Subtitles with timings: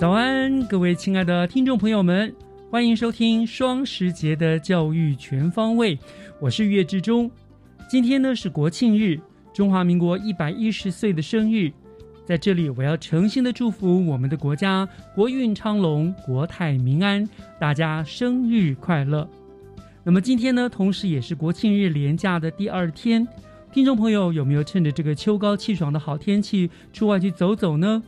[0.00, 2.34] 早安，各位亲爱的听众朋友们，
[2.70, 5.98] 欢迎收听双十节的教育全方位。
[6.40, 7.30] 我是岳志忠。
[7.86, 9.20] 今天呢是国庆日，
[9.52, 11.70] 中华民国一百一十岁的生日，
[12.24, 17.28] 在这里我要诚心的祝福我们的国家国运昌隆、国泰民安，
[17.58, 19.28] 大家生日快乐。
[20.02, 23.28] 那么今天呢，同时也是国庆日连假的第二天，
[23.70, 28.02] 听众朋友有没有趁着这个秋高气爽的好天气出外去走走呢？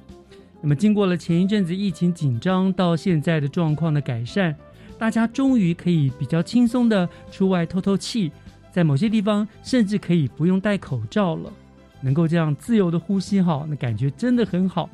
[0.63, 4.55] 那么，经过了前一阵子疫情紧张到现在的状况的改善，
[4.97, 8.31] 大家终于可以比较轻松的出外透透气，
[8.71, 11.53] 在某些地方甚至可以不用戴口罩了，
[12.01, 14.89] 能够这样自由的呼吸哈，那感觉真的很好。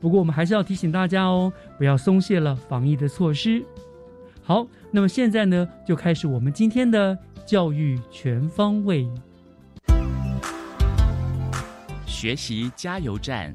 [0.00, 3.62] 不过，我们还是要提醒大家哦，不要松懈了防疫的措施。
[4.42, 9.06] 好，那么现在呢，就开始我们今天的教育全方位
[12.06, 13.54] 学习加油站。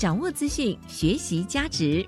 [0.00, 2.06] 掌握资讯，学习价值。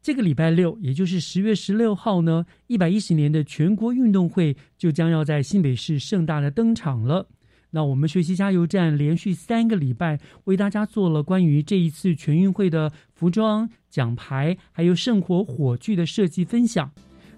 [0.00, 7.26] 这个礼拜六，也就是十月十六号呢，一百一十年的全国运动会就将要在新北市盛大的登场了。
[7.70, 16.88] 那我们学习加油站连续三个礼拜为大家做了关于这一次全运会的服装、奖牌，还有圣火火炬的设计分享。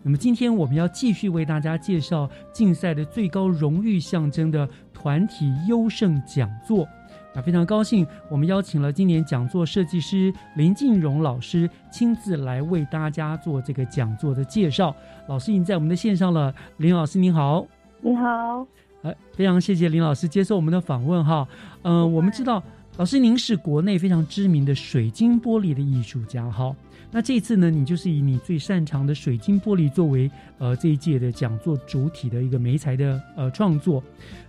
[0.03, 6.87] 那么今天我们要继续为大家介绍竞赛的最高荣誉象征的团体优胜讲座。
[7.35, 14.95] 那非常高兴，我们邀请了今年讲座设计师林静荣老师亲自来为大家做这个讲座的介绍。
[15.27, 17.67] 老师已经在我们的线上了，林老师您好，
[18.01, 18.67] 你好，
[19.03, 21.49] 呃，非常谢谢林老师接受我们的访问哈。
[21.83, 22.63] 嗯，我们知道
[22.97, 26.75] 老师您是国内非常知名的水晶玻璃的艺术家哈。
[27.15, 34.03] 那这次呢，你就是以你最擅长的水晶玻璃作为呃这一届的讲座主体的一个媒材的呃创作。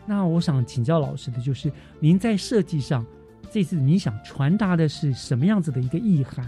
[0.04, 3.06] 那我想请教老师的就是，您在设计上
[3.52, 6.44] 这次你想传达的是什么样子的一个意涵？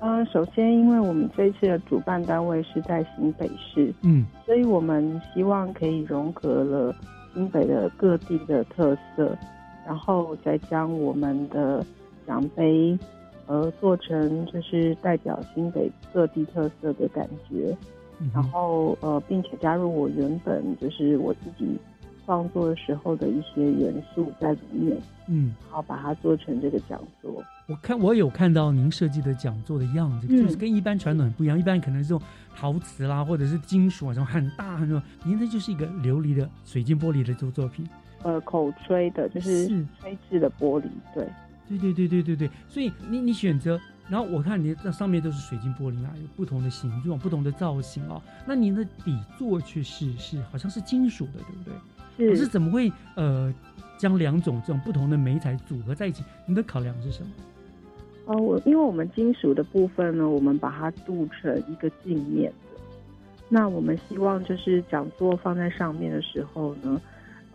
[0.00, 6.92] 嗯，首先因为我们这一次的主办单位是在新北市，嗯，所以我们希望可以融合了
[7.34, 9.38] 新北的各地的特色，
[9.86, 11.86] 然后再将我们的
[12.26, 12.98] 奖杯。
[13.46, 17.76] 呃，做成就是代表新北各地特色的感觉，
[18.34, 21.78] 然后呃，并且加入我原本就是我自己
[22.24, 24.96] 创作的时候的一些元素在里面，
[25.28, 27.42] 嗯，好把它做成这个讲座。
[27.68, 32.26] 我看我有看到您设计的讲座的样子，就是跟一般传统很不一样，一般可能是这种
[32.56, 37.88] 陶瓷啦，或者是金属啊，这种很大很多，您这就是一个琉璃的水晶玻璃的作作品，
[38.22, 39.66] 呃，口吹的，就是。
[40.00, 40.84] 吹制的玻璃，
[41.14, 41.26] 对。
[41.68, 48.22] 对对对对对对，所以你你选择，然后我看你那上面都是水晶玻璃啊，有不同的形状、不同的造型哦。
[48.46, 52.26] 那您的底座却是是好像是金属的，对不对？
[52.26, 52.30] 是。
[52.30, 53.52] 可是怎么会呃
[53.98, 56.22] 将两种这种不同的媒材组合在一起？
[56.46, 57.28] 你的考量是什么？
[58.26, 62.80] 哦，我因为我们金属的部分呢，我们把它镀成一个镜面的。
[63.48, 67.00] 那我们希望就是讲座放在上面的时候呢。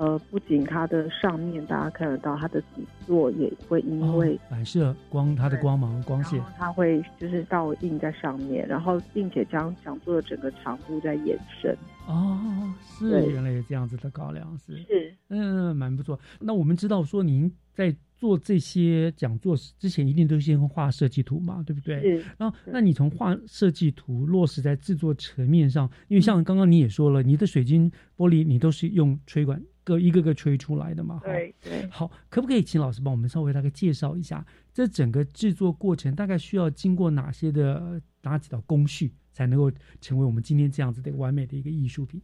[0.01, 11.77] 呃，不仅它的上面大家看得到，它的底座也会因为反射光，它的光芒光线，它会就是倒映在上面，然后并且将讲座的整个长度在延伸。
[12.07, 16.19] 哦，是原来有这样子的高粱，是是，嗯，蛮不错。
[16.39, 22.17] 那我们知道说您在做这些讲座之前，一定都先画设计图嘛，对不对？
[22.39, 31.19] 然后，那你从画设计图落实在制作层面上，因为像刚刚你也说了，你的水晶玻璃你都是用吹管各一个个吹出来的嘛。
[31.23, 31.87] 对对。
[31.89, 42.21] 好，可不可以请老师帮我们稍微大概介绍一下，这整个制作过程大概需要经过哪些的哪几道工序，才能够成为我们今天这样子的完美的一个艺术品？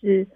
[0.00, 0.26] 是。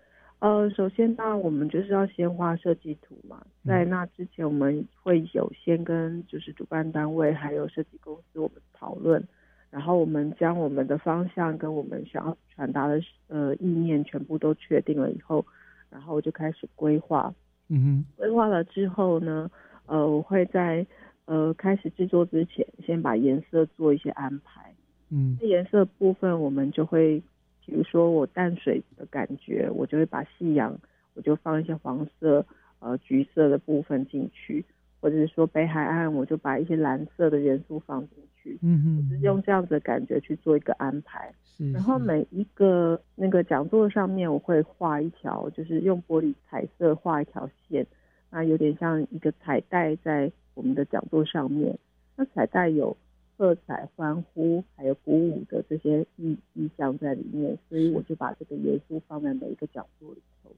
[0.41, 9.23] 呃，首先当然我们就是要先画设计图嘛，在那之前我们会有先跟就是主办单位还有设计公司我们讨论，
[9.69, 12.99] 然后我们将我们的方向跟我们想要传达的
[13.29, 15.45] 呃意念全部都确定了以后，
[15.91, 17.35] 然后我就开始规划。
[17.69, 19.51] 嗯哼，规划了之后呢，
[19.87, 20.87] 呃，我会在
[21.27, 24.73] 呃开始制作之前先把颜色做一些安排。
[25.11, 27.23] 嗯，颜色部分我们就会。
[27.67, 30.77] 比如说我淡水的感觉，我就会把夕阳，
[31.15, 32.45] 我就放一些黄色、
[32.81, 34.65] 呃橘色的部分进去，
[35.01, 38.59] 或者是说北海岸，我就把一些蓝色的元素放进去。
[38.63, 41.33] 嗯我，就是用这样子的感觉去做一个安排。
[41.57, 41.73] 是。
[41.73, 47.87] 然后每一个那个讲座上面，我会画一条，就是用玻璃彩色画一条线，
[48.31, 51.79] 那有点像一个彩带在我们的讲座上面。
[52.17, 52.97] 那彩带有。
[53.41, 60.51] 喝彩、欢呼，还有鼓舞的这些意意象在里面，所以我就把这个元素放在每一个讲座里头。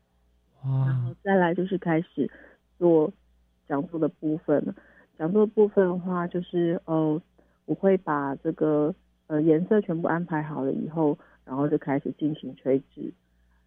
[0.85, 2.29] 然后再来就是开始
[2.81, 3.13] 做
[3.69, 4.75] 讲座的部分了。
[5.17, 7.23] 讲座部分的话，就是呃，
[7.67, 8.95] 我会把这个
[9.27, 13.13] 呃颜色全部安排好了以后，然后就开始进行吹制。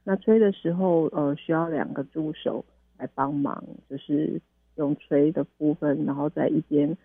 [0.04, 2.64] 那吹的时候，呃，需要两个助手
[2.98, 4.42] 来帮忙，就是
[4.76, 6.96] 用吹的部分，然后在一边。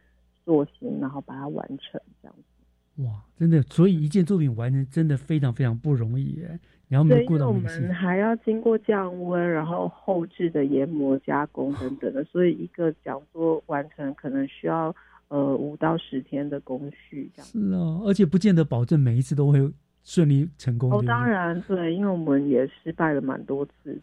[0.43, 3.05] 塑形，然后把它完成，这样子。
[3.05, 6.59] 哇，真的，所以一件作品完成真的非常非常不容易耶。
[6.89, 14.93] 然后对，因为我们还要经过降温，然后后置的研磨加工等等的，所以一个讲座完成可能需要
[15.31, 17.47] 呃五到十天的工序这样。
[17.51, 19.73] 是啊，而且不见得保证每一次都会
[20.05, 20.93] 顺利成功。
[20.93, 23.99] 哦，当然对，因为我们也失败了蛮多次，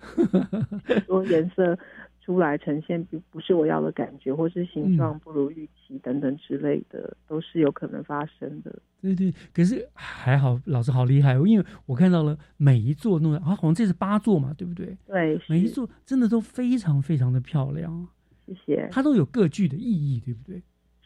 [1.05, 1.77] 说颜色。
[2.27, 8.79] 出来呈现不不是我要的感觉，或是形状不如预期等等之类的，都是有可能发生的。
[9.01, 14.97] 对对，可是还好，老师好厉害哦，因为我看到了每一座弄的，啊，好像这是八座嘛，对不对？
[15.07, 18.05] 对，每一座真的都非常非常的漂亮。
[18.45, 18.89] 谢谢。
[18.91, 20.61] 它都有各具的意义，对不对？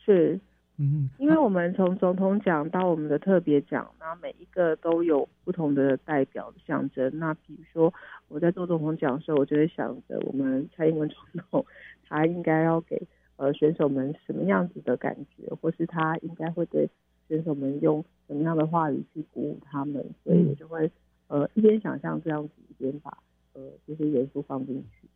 [0.06, 0.40] 是。
[0.78, 7.20] 嗯，因为我们从总统奖到我们的特别奖，那每一个都有不同的代表的象征。
[7.20, 7.94] 那比如说
[8.30, 11.18] 我在做总统奖的时候，我就会想着我们蔡英文总
[11.52, 11.64] 统，
[12.08, 13.00] 他应该要给
[13.36, 16.90] 呃选手们什么样子的感觉，或是他应该会对
[17.28, 20.04] 选手们用什么样的话语去鼓舞他们。
[20.24, 20.90] 所以我就会
[21.28, 23.16] 呃一边想象这样子，一边把
[23.54, 25.08] 呃这些元素放进去。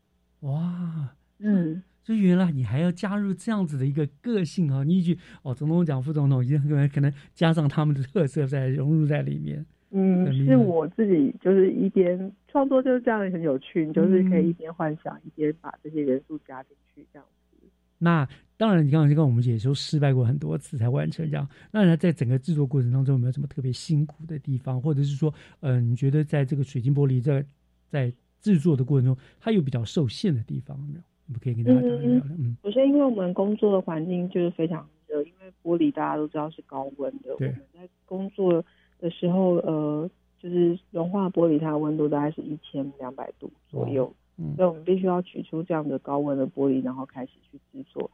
[0.42, 1.10] 哇，
[1.40, 1.82] 嗯。
[2.04, 4.84] 就原来你还要加入这样子的一个个性啊！
[4.84, 9.66] 你一句哦，总统讲副总统，一定可能可能加上他们的特色在融入在里面。
[9.90, 17.68] 嗯，是我自己就是一边创作就是这样很有趣，你就是可以一边幻想一边把这些元素加进去这样子。
[17.98, 21.50] 那当然，你刚刚就跟我们解说失败过很多次才完成这样。
[21.72, 27.44] 那在整个制作过程当中有没有什么特别辛苦的地方，或者是说，嗯，你觉得在这个水晶玻璃在
[27.90, 31.02] 在制作的过程中，它有比较受限的地方没有？
[31.42, 32.24] 可以跟大家聊聊。
[32.38, 37.36] 嗯，首先，因为我们工作的环境就是非常热，因为玻璃大家都知道是高温的。
[37.38, 37.48] 对。
[37.48, 38.64] 我们在工作
[39.00, 44.14] 的时候，呃，就是融化玻璃，它的温度大概是一千两百度左右。
[44.38, 44.56] 嗯。
[44.56, 48.10] 所以我们必须要取出这样的高温的玻璃，然后开始去制作。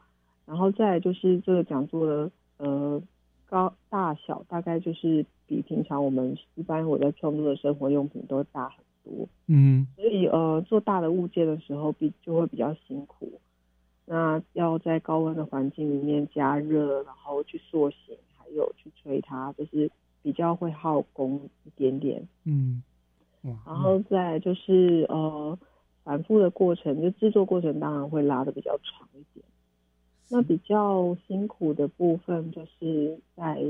[0.46, 3.00] 然后再就是这个讲座的呃
[3.46, 8.84] 高大小，大概就是比平常我们一般我在创作的生活用品都大很。
[9.04, 13.40] 多，嗯，所以呃，做大的物件的时候比就会比较辛苦。
[14.04, 19.90] 那要在高温的环境里面加热，然后去塑形，还有去吹它，就是
[20.22, 22.26] 比较会耗工一点点。
[22.44, 22.82] 嗯，
[23.42, 25.58] 然后再就是呃，
[26.02, 29.44] 反复的过程，就制作过程当然会拉的比较长一点。
[30.28, 33.64] 那比较辛苦的部分就是在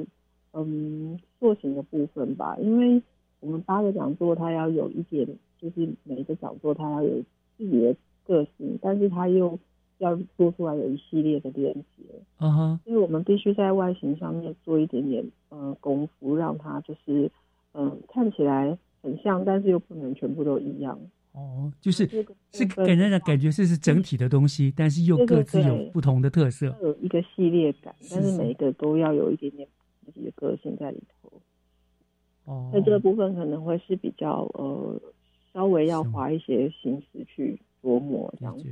[0.52, 3.02] 嗯塑形的部分吧，因为。
[3.42, 7.20] 我们八个讲座，它要有一点，就是每一个讲座它要有
[7.58, 7.94] 自己的
[8.24, 9.58] 个性，但是它又
[9.98, 12.04] 要做出来有一系列的链接。
[12.38, 17.30] 嗯哼，因为我们必须在外形上面做一点点呃功夫，让它就是
[17.74, 20.98] 嗯看起来很像，但是又不能全部都一样。
[21.32, 22.06] 哦，就是
[22.52, 29.66] 是给人的感觉这是整体的东西，但是又各自有不同的特色，有一个系列感，但是每一个都要有一点点
[30.04, 31.21] 自己的个性在里头。
[32.44, 35.00] 哦，那这个部分可能会是比较呃，
[35.52, 38.64] 稍微要花一些心思去琢磨这样子。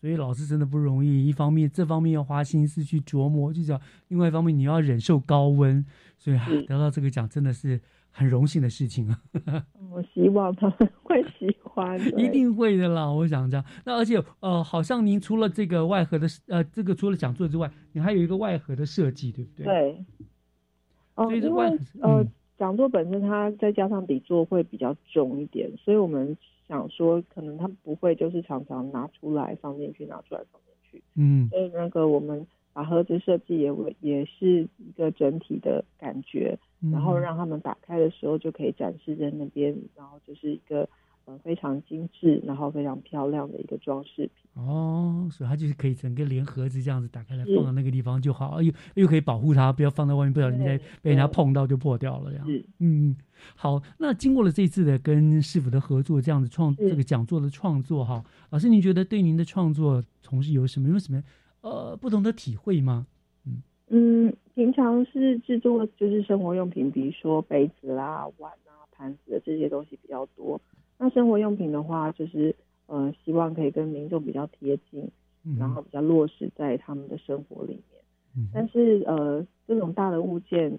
[0.00, 5.84] 所以老师真的不容易，一方面这方面要花心思去琢磨，就讲另外一方面你要忍受高温，
[6.18, 7.80] 所以得到这个奖真的是
[8.10, 9.20] 很荣幸的事情啊。
[9.90, 13.08] 我希望他们会喜欢， 一定会的啦。
[13.08, 13.64] 我想这样。
[13.84, 19.64] 那而且呃，好像您除了这个外盒的呃，这个除了讲座之外，你还有一个外盒的设计，对不对？
[19.64, 20.04] 对。
[21.14, 22.26] 哦，因为呃。
[22.58, 26.36] 讲座本身，它再加上底座会比较重一点，所以我们
[26.68, 31.02] 想说，可能它不会就是常常拿出来放进去，拿出来放进去。
[31.14, 36.58] 嗯，所以那个我们把盒子设计也也是一个整体的感觉，
[36.92, 40.88] 然后让他们打开的时候就可以展示在那边，然后就是一个。
[41.26, 52.46] 呃，非常精致，然后非常漂亮的一个装饰品哦，所以它就是可以整个连盒子这样子打开来放到那个地方就好，又又可以保护它，不要放在外面，不小心被被人家碰到就破掉了这样。
[52.78, 53.16] 嗯，
[53.56, 61.22] 好，那经过了这次的跟师傅的合作，这样子创这个讲座的创作哈，老师您觉得对您的创作从事有什么有什么
[61.62, 63.06] 呃不同的体会吗？
[63.46, 70.60] 嗯嗯，平常是制作就是生活用品，比如说杯子啦、碗啊、盘子的这些东西比较多。
[71.04, 72.56] 那生活用品的话，就是
[72.86, 75.06] 呃，希望可以跟民众比较贴近，
[75.58, 78.00] 然后比较落实在他们的生活里面。
[78.34, 80.78] 嗯，但是呃，这种大的物件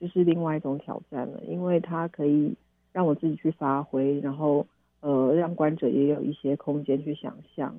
[0.00, 2.54] 就是另外一种挑战了，因为它可以
[2.90, 4.66] 让我自己去发挥，然后
[5.00, 7.78] 呃，让观者也有一些空间去想象。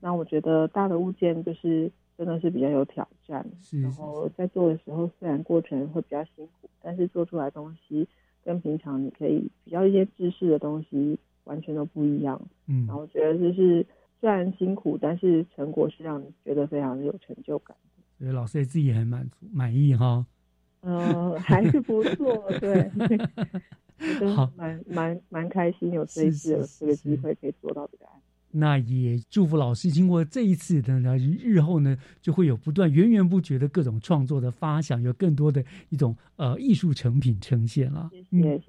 [0.00, 1.88] 那我觉得大的物件就是
[2.18, 3.46] 真的是比较有挑战，
[3.80, 8.08] 然后在做的时候虽然过程会比较辛苦，但是做出来东西。
[8.44, 13.84] 跟平常你可以比较一些知识的东西完全都不一样，嗯，然后我觉得就是
[14.20, 17.76] 虽然辛苦，但是成果是让你觉得非常的有成就感。
[18.18, 20.24] 所以老师也自己也很满足满意哈。
[20.82, 22.90] 嗯，还是不错，对
[24.34, 28.14] 好，蛮蛮蛮开心有这一次有这个机会可以做到这个案。
[28.52, 38.10] 那也祝福老师，经过这一次的呢，日后呢，就会有不断源源不绝的各种创作的发想，有更多的一种呃艺术成品呈现了。
[38.30, 38.62] 谢谢。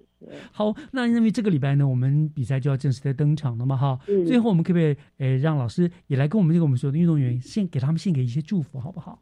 [0.54, 4.00] 好，那因为这个礼拜呢，我们比赛就要正式的登场了嘛，哈。
[4.26, 9.20] 最后，我们可不可以诶，让老师也来跟我们这个我们所有的运动员献给他们献给一些祝福，好不好？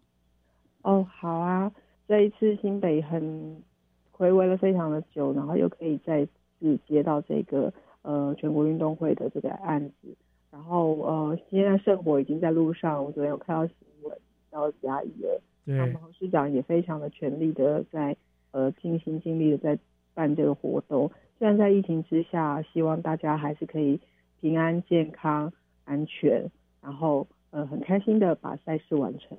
[0.84, 1.72] 哦，好啊。
[2.08, 3.64] 这一次新北很
[4.12, 6.24] 回味了非常的久，然后又可以再
[6.60, 10.16] 次接到这个呃全国运动会的这个案子。
[10.52, 13.04] 然后呃，现在圣火已经在路上。
[13.04, 14.18] 我昨天有看到新闻，
[14.50, 15.42] 到嘉义了。
[15.66, 15.78] 对。
[15.78, 18.16] 他们侯市长也非常的全力的在
[18.52, 19.80] 呃尽心尽力的在
[20.14, 21.10] 办这个活动。
[21.40, 24.00] 虽然在疫情之下，希望大家还是可以
[24.42, 25.54] 平安健康、
[25.86, 29.38] 安全，然后呃很开心的把赛事完成。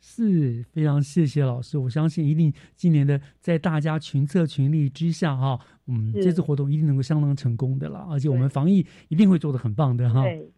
[0.00, 10.22] 是非常谢谢老师，我相信一定今年的在大家群策群力之下哈，嗯，这次活动一定能够相当成功的了，而且我们防疫一定会做的很棒的哈。
[10.22, 10.50] 对，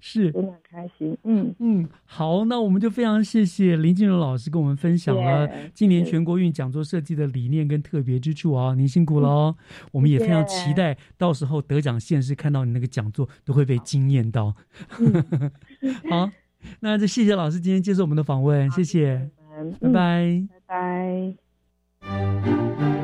[0.00, 1.16] 是，真的很开心。
[1.24, 9.56] 嗯嗯，好，那我们就非常谢谢林静荣老师跟我们分享了今年全国运讲座设计的理念跟特别之处啊，您辛苦了哦。
[9.92, 14.54] 我们也非常期待到时候得奖现实看到你那个讲座都会被惊艳到。
[16.10, 16.30] 好。
[16.80, 19.30] 那就谢谢老师今天接受我们的访问，谢谢，
[19.80, 21.34] 拜拜，拜
[22.00, 22.99] 拜。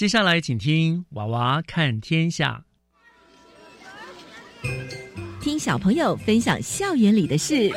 [0.00, 2.64] 接下来，请听《娃娃看天下》，
[5.42, 7.70] 听小朋友分享校园里的事。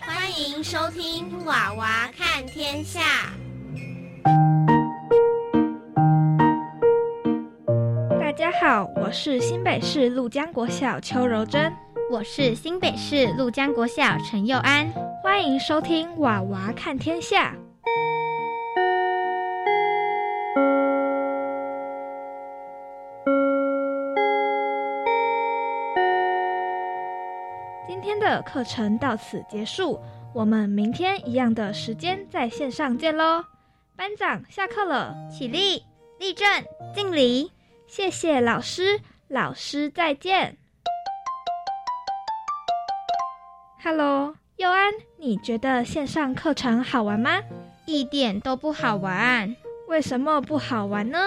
[0.00, 3.30] 欢迎收听《娃娃看天下》。
[8.18, 11.72] 大家好，我是新北市陆江国小邱柔珍，
[12.10, 14.92] 我是新北市陆江国小陈佑安。
[15.22, 17.52] 欢迎收听《娃娃看天下》。
[28.30, 30.00] 的课程到此结束，
[30.32, 33.44] 我们明天一样的时间在线上见喽。
[33.96, 35.84] 班长下课了，起立，
[36.20, 36.46] 立正，
[36.94, 37.50] 敬礼，
[37.88, 40.56] 谢谢老师，老师再见。
[43.82, 47.40] Hello，佑安，你觉得线上课程好玩吗？
[47.84, 49.56] 一点都不好玩。
[49.88, 51.18] 为什么不好玩呢？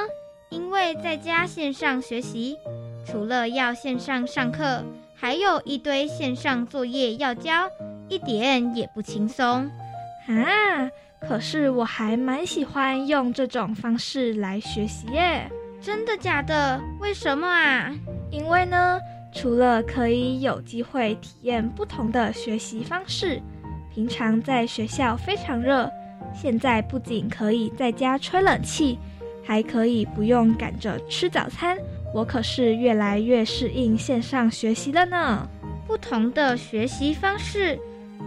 [0.50, 2.58] 因为在家线上学习，
[3.06, 4.86] 除了要线上上课，
[5.24, 7.70] 还有一堆线上作业要交，
[8.10, 9.72] 一点也不轻松
[10.28, 10.90] 啊。
[11.22, 15.50] 可是我还蛮喜欢用这种方式来学习耶，
[15.82, 16.78] 真的假的？
[17.00, 17.90] 为什么啊？
[18.32, 19.00] 因为呢，
[19.34, 23.42] 除了可以有机会体验不同的学习方式，
[23.96, 25.90] 平常在学校非常热，
[26.36, 29.00] 现在不仅可以在家吹冷气，
[29.42, 31.78] 还可以不用赶着吃早餐，
[32.14, 35.48] 我可是越来越适应线上学习了呢。
[35.88, 37.78] 不同的学习方式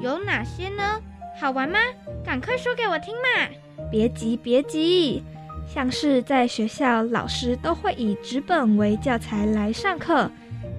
[0.01, 1.01] 有哪些呢？
[1.41, 1.79] 好玩吗？
[2.25, 3.49] 赶快说给我听嘛！
[3.91, 5.23] 别急，别急。
[5.69, 10.31] 像是在学校，老师都会以纸本为教材来上课，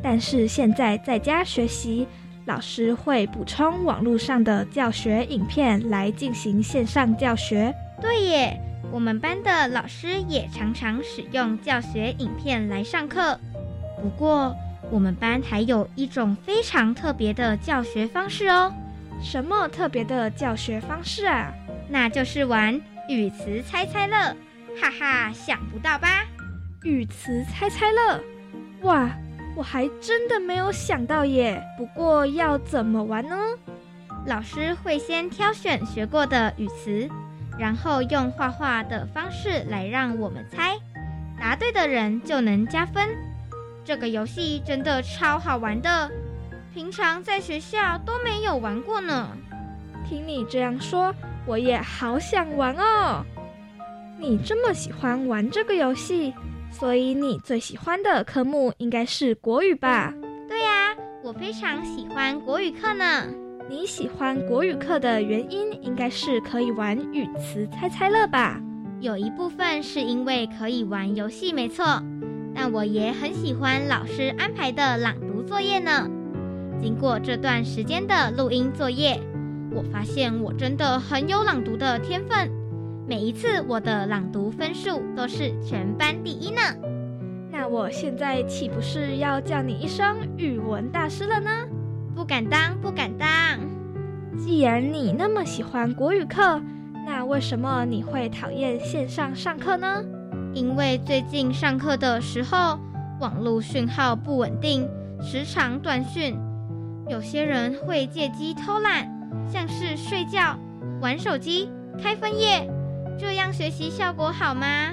[0.01, 2.07] 但是现在在家学习，
[2.45, 7.73] 老师会补充网络上的教学影片来进行线上教学。
[8.01, 13.39] 对耶，我们班的老师也常常使用教学影片来上课。
[14.01, 14.55] 不过，
[14.89, 18.73] 我们班还有一种非常特别的教学方式哦。
[19.21, 21.51] 什么特别的教学方式啊？
[21.89, 22.79] 那就是玩
[23.09, 24.17] 语词猜猜乐，
[24.79, 26.25] 哈哈，想不到吧？
[26.83, 28.21] 语词猜猜乐，
[28.81, 29.09] 哇，
[29.55, 31.61] 我还真的没有想到耶。
[31.77, 33.35] 不过要怎么玩呢？
[34.25, 37.09] 老师会先挑选学过的语词，
[37.57, 40.77] 然后用画画的方式来让我们猜，
[41.39, 43.07] 答对的人就能加分。
[43.83, 46.11] 这个游戏真的超好玩的。
[46.73, 49.29] 平常在学校都没有玩过呢，
[50.07, 51.13] 听你这样说，
[51.45, 53.25] 我也好想玩哦。
[54.19, 56.33] 你这么喜欢玩这个游戏，
[56.69, 60.13] 所以你最喜欢的科目应该是国语吧？
[60.47, 63.25] 对呀，我非常喜欢国语课呢。
[63.69, 68.61] 你喜欢国语课的原因，应该是可以玩语词猜猜乐吧？
[69.01, 72.01] 有一部分是因为可以玩游戏，没错，
[72.55, 76.09] 但我也很喜欢老师安排的朗读作业呢。
[76.79, 79.19] 经过这段时间的录音作业，
[79.73, 82.49] 我发现我真的很有朗读的天分。
[83.05, 86.61] 每一次我的朗读分数都是全班第一呢。
[87.51, 91.51] 那我现在岂不是要叫你一声语文大师了呢？
[92.17, 93.29] 不敢当，不敢当。
[94.39, 96.59] 既然你那么喜欢国语课，
[97.05, 100.03] 那为什么你会讨厌线上上课呢？
[100.51, 102.79] 因为最近上课的时候，
[103.19, 104.89] 网络讯号不稳定，
[105.21, 106.35] 时常断讯。
[107.07, 109.07] 有些人会借机偷懒，
[109.47, 110.57] 像是睡觉、
[110.99, 111.69] 玩手机、
[112.01, 112.67] 开分页，
[113.19, 114.91] 这样学习效果好吗？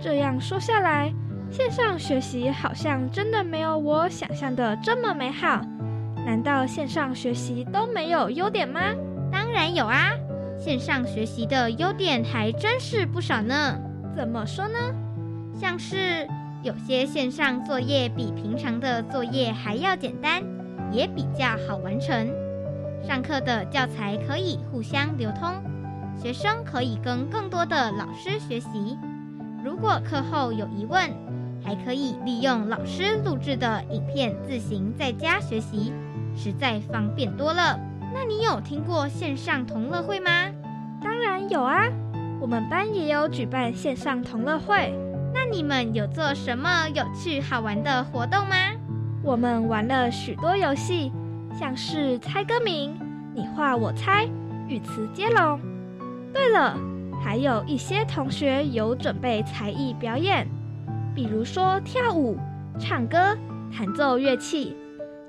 [0.00, 1.14] 这样说下来，
[1.48, 5.60] 线上学习好像真的没有我想象的这么美好。
[6.26, 8.80] 难道线上学习都没有优点吗？
[9.30, 10.10] 当然有啊，
[10.58, 13.78] 线上学习的优点还真是不少呢。
[14.14, 14.78] 怎么说呢？
[15.54, 16.26] 像是
[16.62, 20.42] 有些线上作业比平常的作业还要简单。
[20.92, 22.30] 也比较好完成。
[23.02, 25.52] 上课的教材可以互相流通，
[26.16, 28.96] 学生可以跟更多的老师学习。
[29.64, 31.10] 如果课后有疑问，
[31.62, 35.92] 还可以利用老师录制的影片自行在家学习，
[36.36, 37.80] 实在方便多了。
[38.14, 40.30] 那你有听过线上同乐会吗？
[41.02, 41.88] 当然有啊，
[42.40, 44.94] 我们班也有举办线上同乐会。
[45.34, 48.56] 那你们有做什么有趣好玩的活动吗？
[49.22, 51.12] 我们玩了许多游戏，
[51.58, 52.96] 像是猜歌名、
[53.34, 54.28] 你画我猜、
[54.68, 55.60] 语词接龙。
[56.32, 56.78] 对了，
[57.22, 60.46] 还有一些同学有准备才艺表演，
[61.14, 62.38] 比如说跳舞、
[62.78, 63.36] 唱歌、
[63.76, 64.76] 弹奏乐器，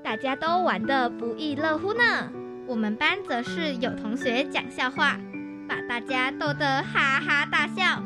[0.08, 2.32] 大家都玩得不亦乐乎呢。
[2.66, 5.20] 我们班则是有同学讲笑话，
[5.68, 8.02] 把大家逗得哈哈大笑，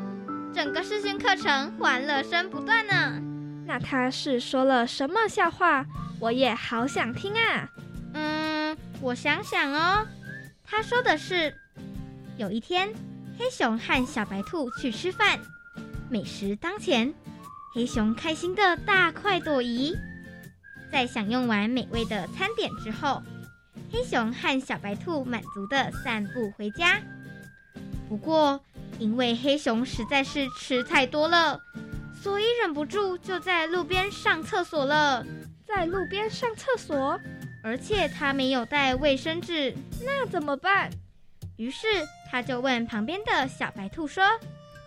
[0.53, 3.21] 整个视讯课程欢乐声不断呢。
[3.65, 5.85] 那他是说了什么笑话？
[6.19, 7.69] 我也好想听啊。
[8.15, 10.05] 嗯，我想想哦。
[10.65, 11.55] 他说的是，
[12.35, 12.89] 有一天，
[13.39, 15.39] 黑熊和小白兔去吃饭，
[16.09, 17.13] 美食当前，
[17.73, 19.95] 黑熊开心的大快朵颐。
[20.93, 23.19] 在享用完美味的餐点之后，
[23.91, 27.01] 黑熊和小白兔满足的散步回家。
[28.07, 28.63] 不过，
[28.99, 31.59] 因为黑熊实在是吃太多了。
[32.21, 35.25] 所以忍不住就在路边上厕所了。
[35.65, 37.19] 在路边上厕所？
[37.63, 39.75] 而且他没有带卫生纸，
[40.05, 40.91] 那怎么办？
[41.57, 41.87] 于是
[42.29, 44.23] 他就问旁边的小白兔说：“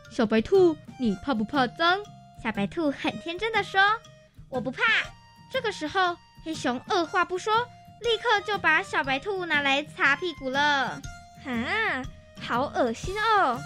[0.09, 1.99] 小白兔，你怕不怕脏？”
[2.40, 3.81] 小白兔很天真的说
[4.49, 4.83] ：“我不怕。”
[5.51, 7.55] 这个时候，黑熊二话不说，
[8.01, 11.01] 立刻就把小白兔拿来擦屁股了。
[11.47, 12.05] 啊，
[12.41, 13.59] 好恶心哦！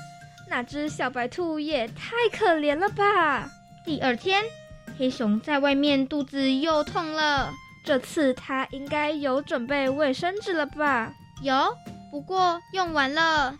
[0.48, 3.48] 那只小白兔也太可怜了吧！
[3.84, 4.44] 第二天，
[4.98, 7.52] 黑熊在外面肚子又痛了。
[7.84, 11.12] 这次他应该有准备卫生纸了吧？
[11.42, 11.74] 有，
[12.10, 13.22] 不过用完了。
[13.22, 13.56] 啊，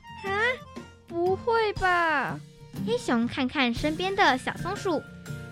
[1.09, 2.39] 不会吧？
[2.87, 5.03] 黑熊看看身边的小松鼠，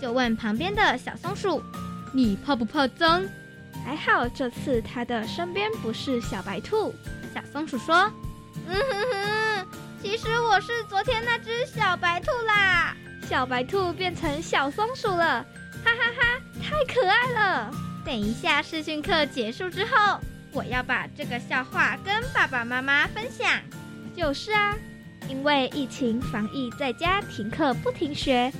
[0.00, 1.62] 就问旁边的小松鼠
[2.12, 3.24] ：“你怕不怕脏？”
[3.84, 6.94] 还好这次他的身边不是小白兔。
[7.34, 8.12] 小松鼠说
[8.66, 9.66] ：“嗯哼哼，
[10.02, 12.94] 其实我是昨天那只小白兔啦。”
[13.28, 15.44] 小白兔变成小松鼠了，
[15.84, 17.70] 哈哈哈，太可爱了！
[18.04, 20.18] 等一下试训课结束之后，
[20.52, 23.60] 我要把这个笑话跟爸爸妈妈分享。
[24.16, 24.74] 就是啊，
[25.28, 28.50] 因为疫情防疫在家停课不停学，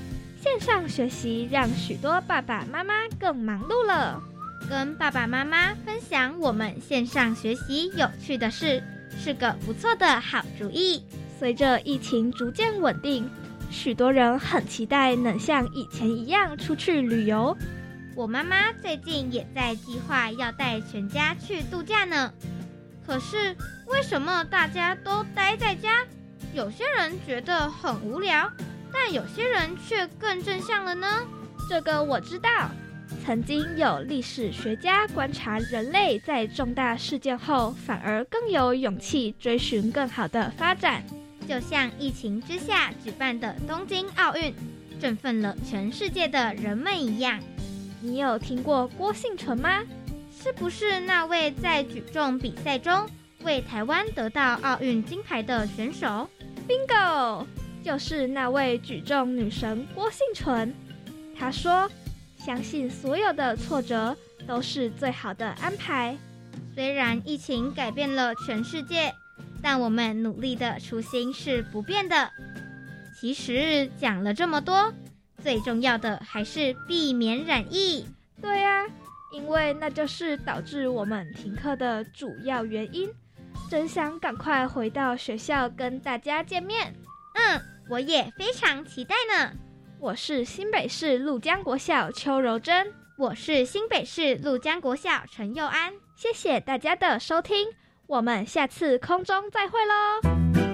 [0.48, 4.18] 线上学习让许多爸爸妈妈更忙碌了。
[4.66, 8.82] 跟爸爸妈妈分享我们线上学习有趣的事，
[9.18, 11.04] 是个不错的好主意。
[11.38, 13.28] 随着疫情逐渐稳定。
[13.70, 17.54] 许多人很期待能像以前一样出去旅游。
[18.16, 22.32] 我妈妈最近也在计划要带全家去度假呢。
[23.06, 23.54] 可是
[23.86, 26.06] 为什么大家都待在家？
[26.54, 28.50] 有些人觉得很无聊，
[28.92, 31.26] 但有些人却更正向了呢？
[31.68, 32.70] 这个我知道。
[33.24, 41.02] 曾经有历史学家观察人类在重大事件后，反而更有勇气追寻更好的发展。
[41.48, 44.54] 就像疫情之下举办的东京奥运，
[45.00, 47.40] 振奋了全世界的人们一样。
[48.00, 49.82] 你有听过郭幸存吗？
[50.30, 53.08] 是不是那位在举重比赛中
[53.42, 56.28] 为台湾得到奥运金牌的选手
[56.68, 57.44] ？Bingo，
[57.88, 60.74] 就是那位举重女神郭幸存。
[61.34, 61.90] 她说
[62.36, 64.14] ：“相信所有的挫折
[64.46, 66.14] 都是最好的安排。”
[66.74, 69.10] 虽然疫情改变了全世界。
[69.62, 72.30] 但我们努力的初心是不变的。
[73.18, 74.92] 其实讲了这么多，
[75.42, 78.06] 最重要的还是避免染疫。
[78.40, 78.84] 对呀，
[79.32, 83.08] 因为那就是导致我们停课的主要原因。
[83.70, 86.94] 真想赶快回到学校跟大家见面。
[87.34, 89.52] 嗯，我也非常期待呢。
[89.98, 95.92] 我是新北市陆江国小邱柔珍，我是新北市陆江国小陈佑安。
[96.14, 97.66] 谢谢大家的收听。
[98.06, 100.67] 我们下次空中再会喽。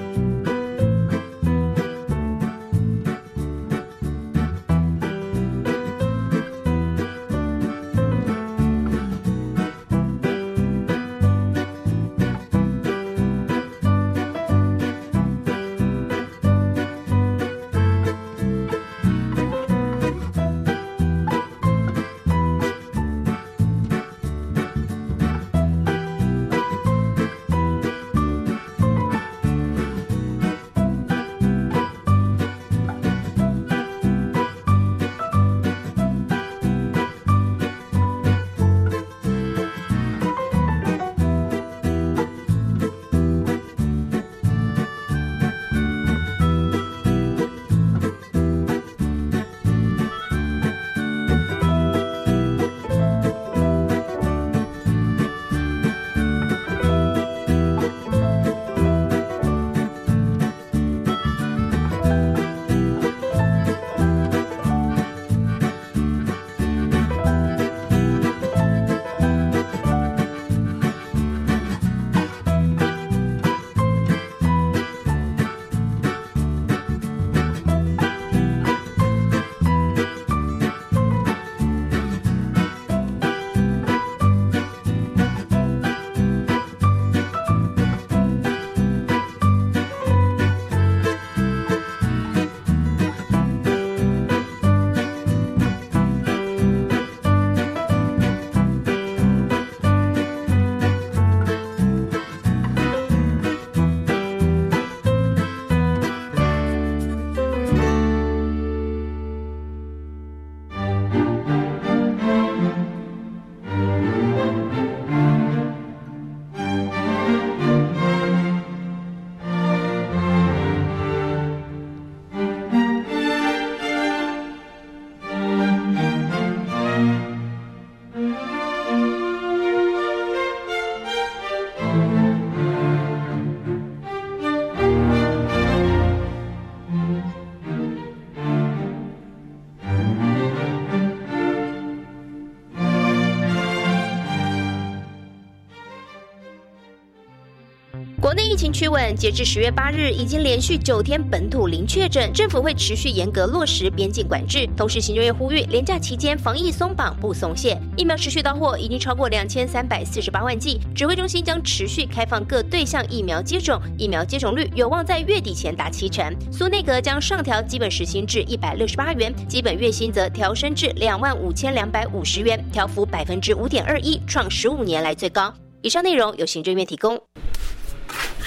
[148.74, 152.32] 趋稳，截至十月八日，已经连续九天本土零确诊。
[152.32, 157.80] 政府会持续严格落实边境管制，同时行政院呼吁，连假期间防疫松绑不松懈。
[157.96, 160.80] 疫苗持续到货，已经超过两千三百四十八万剂。
[160.92, 166.34] 指挥中心将持续开放各对象疫苗接种，疫苗接种率有望在月底前达七成。
[166.50, 175.54] 苏内阁将上调基本时薪至一百六十八元，基本月薪则调升至两万五千两百五十元，调幅百分之五点二一，创十五年来最高。
[175.80, 177.16] 以上内容由行政院提供。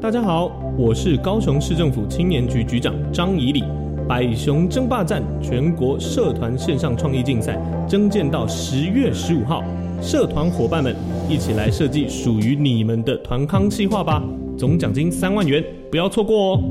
[0.00, 3.62] 大家好，我是高雄市政府青年局局长张怡礼。
[4.08, 9.62] 百雄争霸战全国社团线上创意竞赛征建到十月十五号，
[10.00, 10.96] 社团伙伴们
[11.28, 14.22] 一起来设计属于你们的团康计划吧！
[14.56, 16.62] 总奖金三万元，不要错过哦！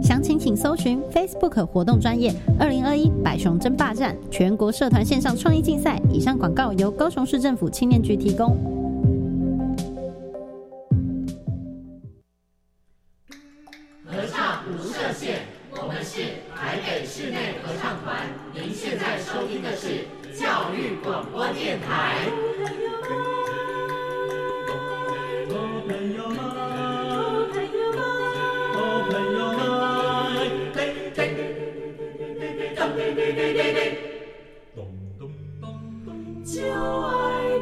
[0.00, 6.00] 详情请搜寻 Facebook 活动专业二零二一百雄争霸战全国社团线上创意竞赛。
[6.12, 8.56] 以上广告由高雄市政府青年局提供。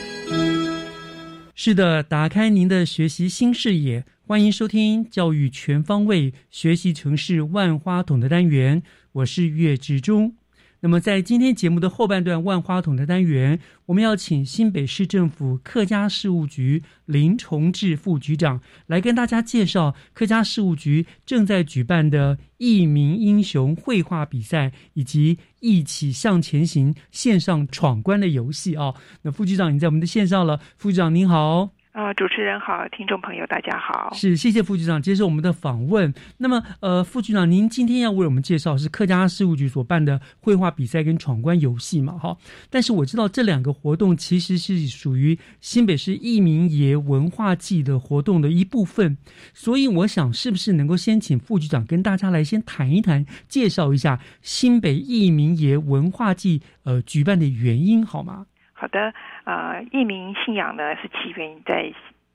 [1.56, 10.36] 是的，打开您的学习新视野，欢迎收听教育全方位学习城市万花筒的单元，我是岳志忠。
[10.84, 28.96] 那么，在今天节目的后半段，万花筒的单元，我们要请新北市政府客家事务局林崇志副局长来跟大家介绍客家事务局正在举办的“艺名英雄”绘画比赛，以及“一起向前行”线上闯关的游戏啊。
[29.22, 31.70] 那副局长已经在我们的线上了，副局长您好。
[31.91, 36.13] 啊，主持人好，听众朋友大家好，是谢谢副局长接受我们的访问。
[36.38, 42.13] 那么，呃，副局长，您今天要为我们介绍是客家事务局所办的绘画比赛跟闯关游戏嘛？
[42.13, 42.38] 哈，
[42.69, 49.17] 但是我知道这两个活动其实是属于新北市义民爷文化季的活动的一部分，
[49.54, 58.45] 所以我想是不是能够先请副局长跟大家来先谈一谈，介绍一下新北义民爷文化季呃举办的原因好吗？
[58.73, 61.91] 好的，呃，义民信仰呢是起源在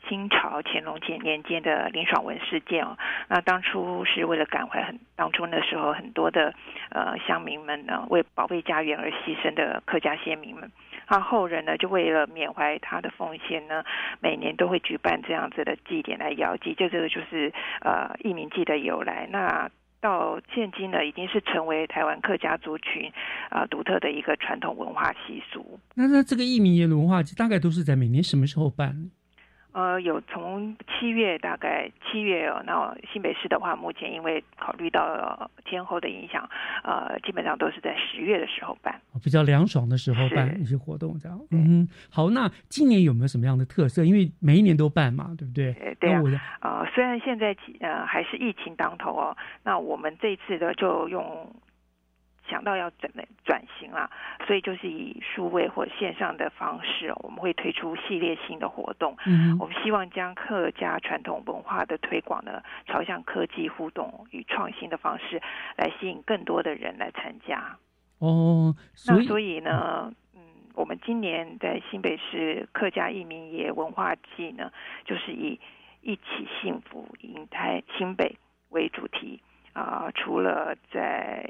[0.09, 2.97] 清朝乾隆年年间的林爽文事件哦。
[3.29, 6.55] 那当初是为了感怀很当初那时候很多的
[6.91, 10.71] 呃乡民们呢为保卫家园而牺牲的客家先民们，
[11.09, 13.83] 那后人呢就为了缅怀他的奉献呢，
[14.21, 19.27] 每年都会举办这样子的祭典来遥祭，就这个就是呃义民祭的由来。
[19.31, 19.69] 那
[20.01, 23.11] 到现今呢，已经是成为台湾客家族群
[23.51, 25.79] 啊独特的一个传统文化习俗。
[25.95, 29.11] 那那这个义民爷文化节大概都是在每年什么时候办？
[29.77, 36.49] 呃，有从七月大概七月哦，那新北市的话，目前因为考虑到天候的影响，
[36.83, 41.39] 呃，基本上都是在十月的时候办，比较凉爽的时候办一些活动，这样。
[41.51, 44.03] 嗯，好，那今年有没有什么样的特色？
[44.03, 45.75] 因为每一年都办嘛，对不对？
[46.01, 46.23] 对啊。
[46.63, 51.55] 呃，虽然现在呃还是疫情当头哦，那我们这次的就用。
[52.49, 54.11] 想到要怎么转型啦，
[54.47, 59.17] 所以就是以数位或线上的方式，我们会推出系列性的活动。
[59.27, 65.41] 嗯，我们希望将客家传统文化的推广呢，朝向科技互动与创新的方式，
[65.77, 67.77] 来吸引更多的人来参加。
[68.19, 68.75] 哦，
[69.07, 70.41] 那所以呢，嗯，
[70.75, 74.73] 我们今年在新北市客家一民爷文化季呢，
[75.05, 75.61] 就是以
[76.01, 78.37] 一起幸福迎台新北
[78.71, 79.43] 为主题
[79.75, 81.47] 啊，除了在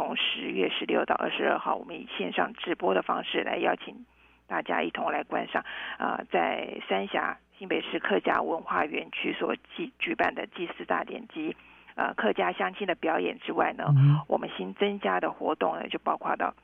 [0.00, 4.06] 从十月十六到二十二号，我们以线上直播的方式来邀请
[4.46, 5.62] 大家一同来观赏
[5.98, 11.54] 啊，在三峡新北市客家文化园区所祭举办的祭祀大典及
[11.96, 13.84] 呃客家乡亲的表演之外呢，
[14.26, 16.54] 我们新增加的活动呢，就包括到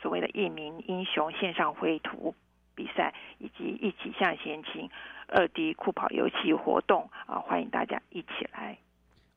[0.00, 2.34] 所谓的“一名英雄”线上绘图
[2.74, 4.88] 比赛，以及“一起向前行”
[5.28, 8.78] 二 D 酷跑游戏活动啊，欢迎大家一起来。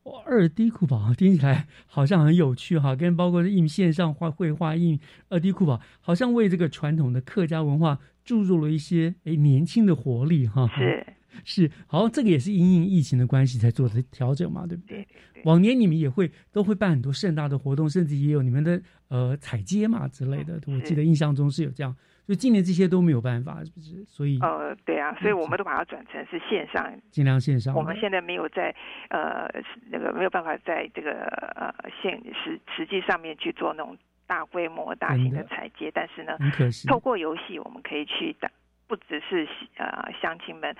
[0.05, 10.67] 哇，二 D 酷宝听起来好像很有趣哈，跟包括印线上画绘画印二 D 酷宝，好像为这个传统的客家文化注入了一些诶年轻的活力哈。
[10.75, 11.05] 是
[11.43, 15.07] 是，好，这个也是因应疫情的关系才做的调整嘛，对不对？
[15.43, 21.95] 往年你们也会都会办很多盛大的活动，甚至也有你们的呃彩街嘛之类的，我记得印象中是有这样。
[22.27, 24.03] 就今年这些都没有办法，是不是？
[24.05, 27.73] 所以呃，对啊，所以我们都把它转成是线上，尽量线上。
[27.75, 28.75] 我们现在没有在
[29.09, 29.47] 呃
[29.91, 31.11] 那个没有办法在这个
[31.55, 36.37] 呃现实实际上面去做那种大规模、大型的采接，但是呢，
[36.87, 38.49] 透过游戏我们可以去打。
[38.87, 40.75] 不只是呃乡亲们，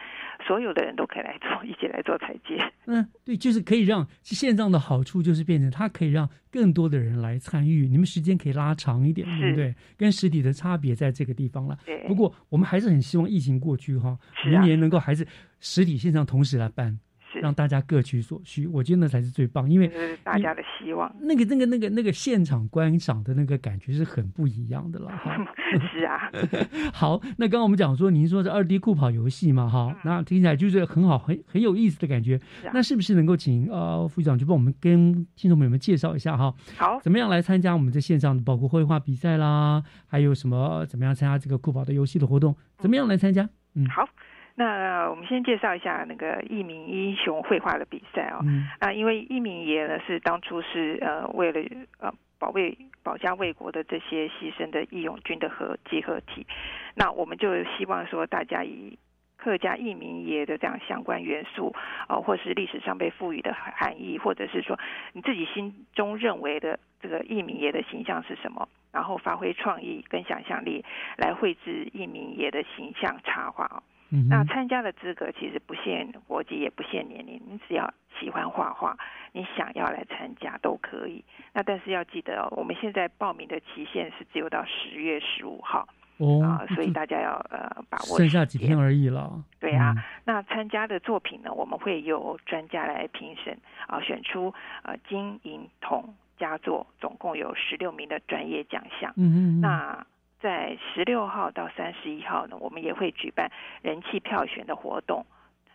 [0.46, 2.72] 所有的人都可以来做，一起来做裁剪。
[2.86, 9.76] 嗯，对，就是可以让线上的好处就是变成它可以让更多的人来参与，你们时间可以拉长一点，对不对？
[9.98, 11.78] 跟实体的差别在这个地方了。
[11.86, 12.06] 对。
[12.08, 15.28] 不过我们还是很希望疫情过去哈，明年能够还是
[15.60, 17.00] 实体线上同时来办。
[17.42, 19.92] 让大家各取所需，我觉得那才是最棒，因为
[20.24, 21.14] 大家的希望。
[21.20, 25.12] 那个、那个、那个、那个现场观赏的那个感觉是很不一样的了。
[25.92, 26.32] 是啊。
[26.94, 29.68] 好，那刚刚我们讲说，您说是二 D 酷跑游戏嘛？
[29.70, 32.40] 哈，那听起来就是很好、很很有意思的感觉。
[32.74, 36.54] 那是不是能够请呃副局长去帮我们跟听众朋友们介绍一下哈？
[36.78, 42.56] 好，怎么样来参加我们这线上的包括绘画比赛啦，还有什么怎么样参加这个酷跑的游戏的活动？
[42.78, 43.50] 怎么样来参加？
[43.76, 44.08] 嗯，好。
[44.58, 48.40] 那我们先介绍一下那个一名英雄绘画的比赛哦。
[48.80, 51.62] 那因为一名爷呢是当初是呃为了
[52.00, 56.48] 呃保卫保家卫国的这些牺牲的义勇军的合集合体，
[56.96, 58.98] 那我们就希望说大家以
[59.36, 61.76] 客家义民爷的这样相关元素
[62.08, 64.80] 啊，或是历史上被赋予的含义，或者是说
[65.12, 70.84] 你自己心中认为的这个义民爷的形象是什么，然后发挥创意跟想象力
[71.18, 73.84] 来绘制义民爷的形象插画哦。
[74.30, 78.98] 那参加的资格其实不限国籍，也不限年龄，你只要喜欢画画，
[79.34, 81.24] 你想要来参加都可以。
[81.54, 88.18] 那但是要记得哦，我们现在报名的期限是只有到十月十五号哦，啊，所以大家要呃把握。
[88.18, 89.44] 剩下几天而已了。
[89.60, 99.12] 对啊，那参加的作品呢，我们会由专家来评审啊，选出呃金银铜佳作，总共有十六名的专业奖项。
[99.18, 99.62] 嗯嗯。
[99.62, 100.06] 那
[100.46, 105.26] 在十六号到三十一号呢，我们也会举办人气票选的活动，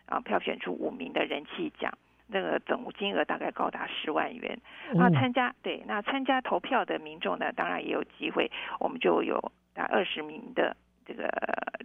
[0.05, 1.91] 啊，票选出五名的人气奖，
[2.27, 4.57] 那个总金额大概高达十万元。
[4.93, 10.73] 那参加对，那参加投票的民众呢，当然也有机会，我们就有达二十名的
[11.05, 11.27] 这个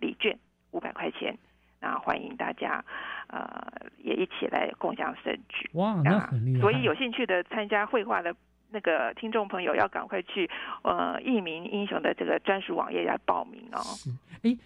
[0.00, 0.38] 礼券
[0.70, 1.36] 五百块钱，
[1.80, 2.84] 那欢迎大家
[3.26, 3.66] 呃
[3.98, 5.68] 也一起来共享盛举。
[5.74, 6.60] 哇，那很厉害！
[6.60, 8.32] 所以有兴趣的参加绘画的。
[8.70, 10.48] 那个听众朋友要赶快去
[10.82, 13.80] 呃艺名英雄的这个专属网页来报名哦。
[13.82, 14.10] 是，
[14.42, 14.56] 哎，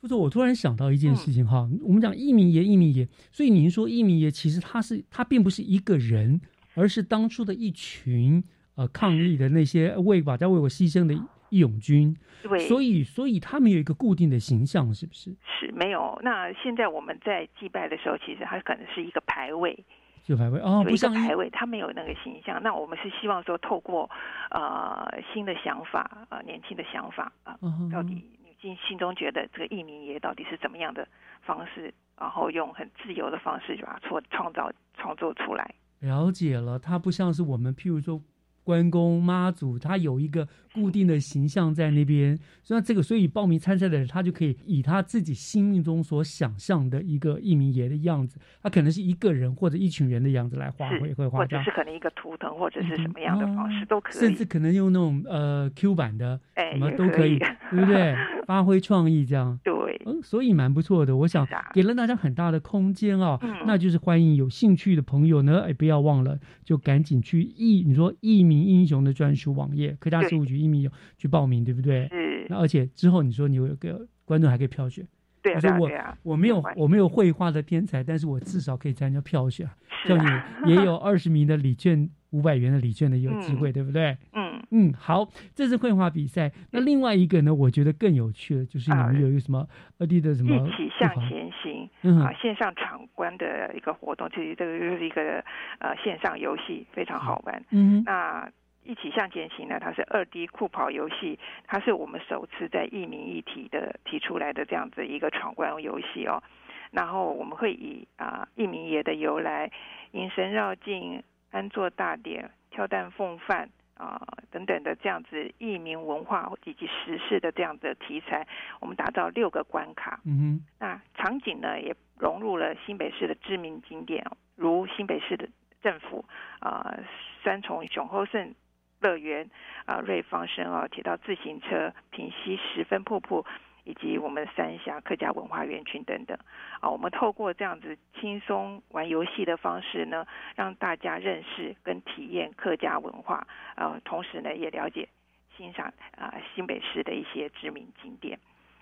[0.00, 6.40] 傅总，我突然想到一件事情哈，我们讲艺名爷，艺名爷，所以您说艺名爷其实他是他并不是一个人，
[6.74, 8.42] 而是当初的一群
[8.76, 11.14] 呃抗议的那些为保家为国牺牲的
[11.50, 12.16] 义勇军。
[12.42, 15.30] 对，所以所以他们有一个固定的形象，是不是？
[15.60, 16.18] 是没有。
[16.22, 19.84] 那现在我们在祭拜的时候，其实它可能是一个牌位。
[20.22, 22.62] 就排位哦，有一个排位，他没有那个形象。
[22.62, 24.08] 那我们是希望说，透过
[24.50, 27.58] 呃新的想法，呃年轻的想法啊，
[27.92, 31.06] 到底你心心中觉得这个艺名爷到底是怎么样的
[31.42, 35.74] 方式，然后用很自由的方式就把它创创造创作出来。
[36.00, 38.20] 了解了，它不像是我们譬如说。
[38.64, 58.14] 关公妈祖，他有一个固定的形象在那边，所以这个，所以报名参赛的人，他就可以以他自己心目中所想象的一个一名爷的样子，他可能是一个人或者一群人的样子来画绘绘画，或者是可能一个图腾或者是什么样的方式都可以，甚至可能用那种呃 Q 版的，哎，什么都可以，对不对？
[58.46, 59.72] 发挥创意这样，对，
[60.04, 61.16] 嗯，所以蛮不错的。
[61.16, 72.08] 我想给了大家很大的空间啊，那就是欢迎有兴趣的朋友呢，哎，不要忘了，就赶紧去艺，你说艺名英雄的专属网页，科大事务局艺名有去报名，对不对？
[72.12, 72.46] 嗯。
[72.48, 75.06] 那而且之后你说你有一个观众还可以票选，
[75.42, 75.90] 对啊，我
[76.32, 79.68] 我没有我没有绘画的天才，但是我至少可以参加票选，
[80.06, 80.16] 像
[80.64, 82.08] 你也有 二十名的礼券。
[82.32, 84.16] 五百元的礼券的有机会，对不对？
[84.32, 86.50] 嗯嗯，好，这是绘画比赛。
[86.70, 95.44] 那另外一个呢，我觉得更有趣的，就是你们有一个什么二 D 的什么一起向前行嗯啊，线上闯关的一个活动，其实这个就是一个
[95.78, 97.62] 呃线上游戏，非常好玩。
[97.68, 98.50] 嗯，那
[98.84, 106.42] 一起向前行呢，它是二 D 酷跑游戏，它是我们首次在一名一体的提出来的这样子一个闯关游戏哦。
[106.90, 109.70] 然后我们会以啊义民爷的由来，
[110.10, 114.20] 引神绕境、安坐大典、跳蛋奉饭啊
[114.50, 118.46] 等等的这样子艺民文化以及时事的这样的题材，
[118.80, 120.20] 我们打造六个关卡。
[120.24, 125.48] 嗯哼，那场景呢也融入了新北市的知名景点，如新北市的
[125.80, 126.24] 政府
[126.60, 126.94] 啊
[127.42, 128.54] 三重雄厚胜
[129.02, 129.50] 乐园
[129.84, 133.44] 啊瑞芳生啊铁道自行车、平溪十分瀑布。
[133.84, 136.38] 以及我们三峡客家文化园群等等，
[136.80, 140.24] 啊，我们透过这样子轻松玩游戏的方式呢，
[140.54, 143.44] 让大家认识跟体验客家文化，
[143.74, 145.08] 啊，同时呢也了解
[145.56, 148.38] 欣赏啊新北市的一些知名景点。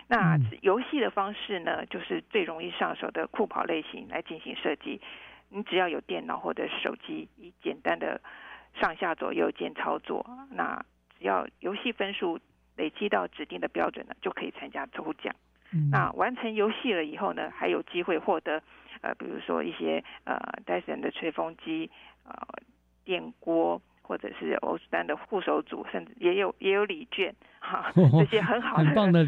[0.07, 5.01] 那游戏的方式呢，就是最容易上手的酷跑类型来进行设计。
[5.49, 8.21] 你只要有电脑或者手机，以简单的
[8.73, 10.83] 上下左右键操作，那
[11.17, 12.39] 只要游戏分数。
[12.77, 15.35] 累积到指定的标准呢，就可以参加抽奖。
[15.91, 18.63] 那完成游戏了以后呢，还有机会获得
[19.01, 21.91] 呃，比如说一些呃戴森的吹风机、
[22.23, 22.33] 呃
[23.03, 28.85] 电锅，或者是欧舒丹的护手组，甚至也有也有礼券哈， 这些很好的、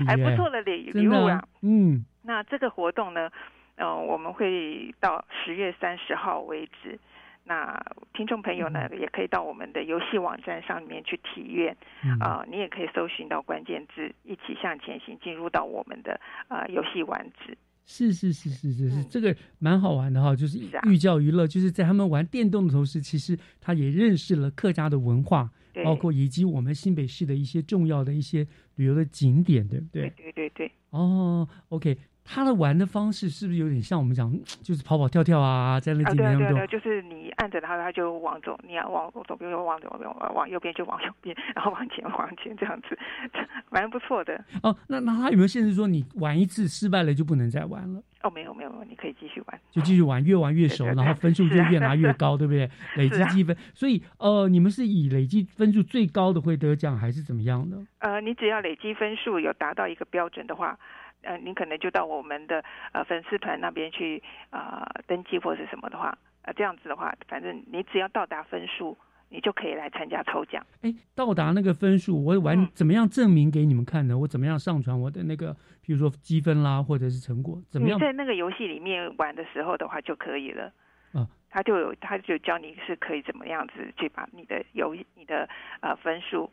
[0.08, 1.44] 还不错的礼礼物啊。
[1.62, 3.30] 嗯，那这个活动呢，
[3.76, 6.98] 呃，我们会到十月三十号为止。
[7.46, 7.78] 那
[8.14, 11.76] 听众朋友呢，也可以到我们的游戏网站上面去体验
[12.20, 17.58] 啊，你也可以搜寻到关键字“一起向前行”，进入到我们的呃游戏玩址。
[17.86, 25.50] 是是是是是是，这个蛮好玩的哈，就是寓教于乐，就是在他们玩电动的同时，其实他也认识了客家的文化，
[25.84, 30.10] 包括以及我们新北市的一些重要的一些旅游的景点，对不对？
[30.12, 30.72] 对对对。
[30.91, 31.98] 哦，OK。
[32.26, 34.32] 他的玩的方式是不是有点像我们讲，
[34.63, 42.97] 就是跑跑跳跳啊，在那几年对对对，就是你按着它，它就往左；你要往左边就往左边，往右边就往右边， 然后往前往前这样子，
[43.69, 44.43] 蛮不错的。
[44.61, 48.01] 哦，那那他有没有限制说你玩一次失败了就不能再玩了？
[48.24, 52.69] 哦，没有没有，你可以继续玩，就继续玩，越玩越熟， 然后分数就越拿越高，对不对？
[52.95, 53.55] 累积积分。
[53.74, 57.78] 所以呃，你们是以累积分数最高的会得奖，还是怎么样的？
[57.99, 60.80] 呃，你只要累积分数有达到一个标准的话。
[61.24, 68.97] 呃，你可能就到我们的呃粉丝团那边去啊登记或者什么的话，呃这样子的话，反正你只要到达分数，
[69.30, 70.65] 你就可以来参加抽奖。
[70.82, 74.17] 哎，到达那个分数，我玩怎么样证明给你们看呢？
[74.17, 77.61] 我怎么样上传我的那个，比如说积分啦，或者是成果？
[77.69, 77.99] 怎么样？
[77.99, 80.71] 在那个游戏里面玩的时候的话就可以了。
[81.13, 85.47] 啊，他就有他就教你是可以怎么样子去把你的游你的
[85.80, 86.51] 呃分数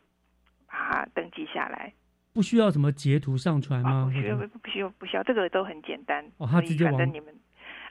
[0.67, 1.91] 把它登记下来。
[2.33, 4.05] 不需要什么截图上传吗？
[4.05, 6.25] 不需要，不需要，不需要，这个都很简单。
[6.37, 7.35] 哦，他直接反正你们，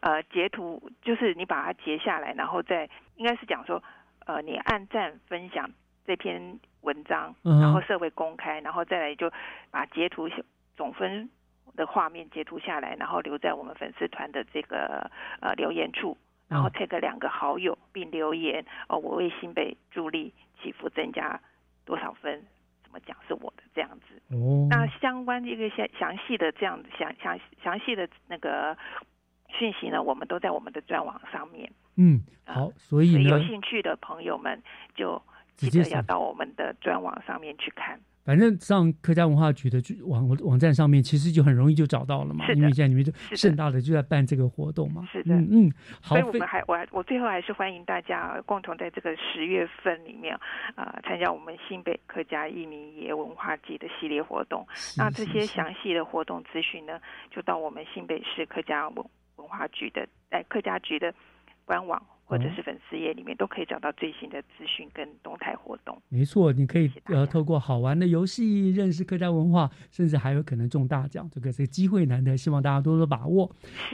[0.01, 3.83] 呃，截图就是你把它截下来，然后再应该是讲说，
[4.27, 5.71] 呃，你按赞分享
[6.07, 9.31] 这篇文章，然后设为公开，然后再来就
[9.71, 10.29] 把截图
[10.75, 11.29] 总分
[11.77, 15.11] 的画面截图下来，然后留在我们粉丝团的这个
[15.41, 16.17] 呃留言处，
[16.49, 20.33] 然后 take 两个好友并留言哦，我为新北助力
[20.63, 21.39] 起伏增加
[21.85, 22.43] 多少分。
[22.91, 24.21] 怎么讲是我的这样子？
[24.35, 28.77] 哦，那相关一个详详细的这样详详详细的那个
[29.49, 31.71] 讯息呢，我们都在我们的专网上面。
[31.97, 34.61] 嗯，好，所以有兴趣的朋友们
[34.97, 35.23] 就
[35.55, 38.01] 记得要到我们的专网上面去看。
[38.31, 42.47] 反正上客家文化局的网网站上面，其实就很容易就找到了嘛。
[42.55, 45.05] 因为现在你们就盛大的就在办这个活动嘛。
[45.11, 45.73] 是的，嗯嗯。
[46.01, 50.39] 所以我们还我我最后还是欢迎大家共同在这个十月份里面
[50.77, 54.65] 啊参加我们新北客家移民爷文化季的系列活动。
[54.97, 57.01] 那这些详细的活动资讯呢，
[57.33, 59.05] 就到我们新北市客家文
[59.39, 61.13] 文化局的在客家局的
[61.65, 62.01] 官网。
[62.31, 66.01] 或者是粉丝页里面都可以找到最新的资讯跟动态活动。
[66.09, 73.51] 没错，你可以呃透过好玩的游戏认识客家文化，甚至还有可能中大奖，这个这个机会难得，希望大家多多把握。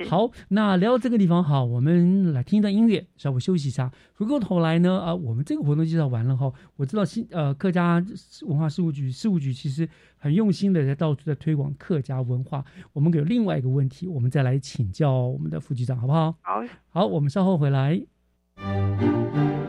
[0.06, 3.90] 好，那聊到这个地方好，我们来听一段音乐，稍微休息一下。
[4.16, 8.04] 回过头来呢，啊，我们这个活动介绍完了后，我知道新呃客家
[8.42, 12.62] 文化事务局事务局其实很用心的在到处在推广客家文化。
[12.92, 16.34] 我们有另外一个问题，我们再来请教我们的副局长，好不好？
[16.42, 17.98] 好，好，我们稍后回来。
[18.56, 19.00] thank
[19.34, 19.65] you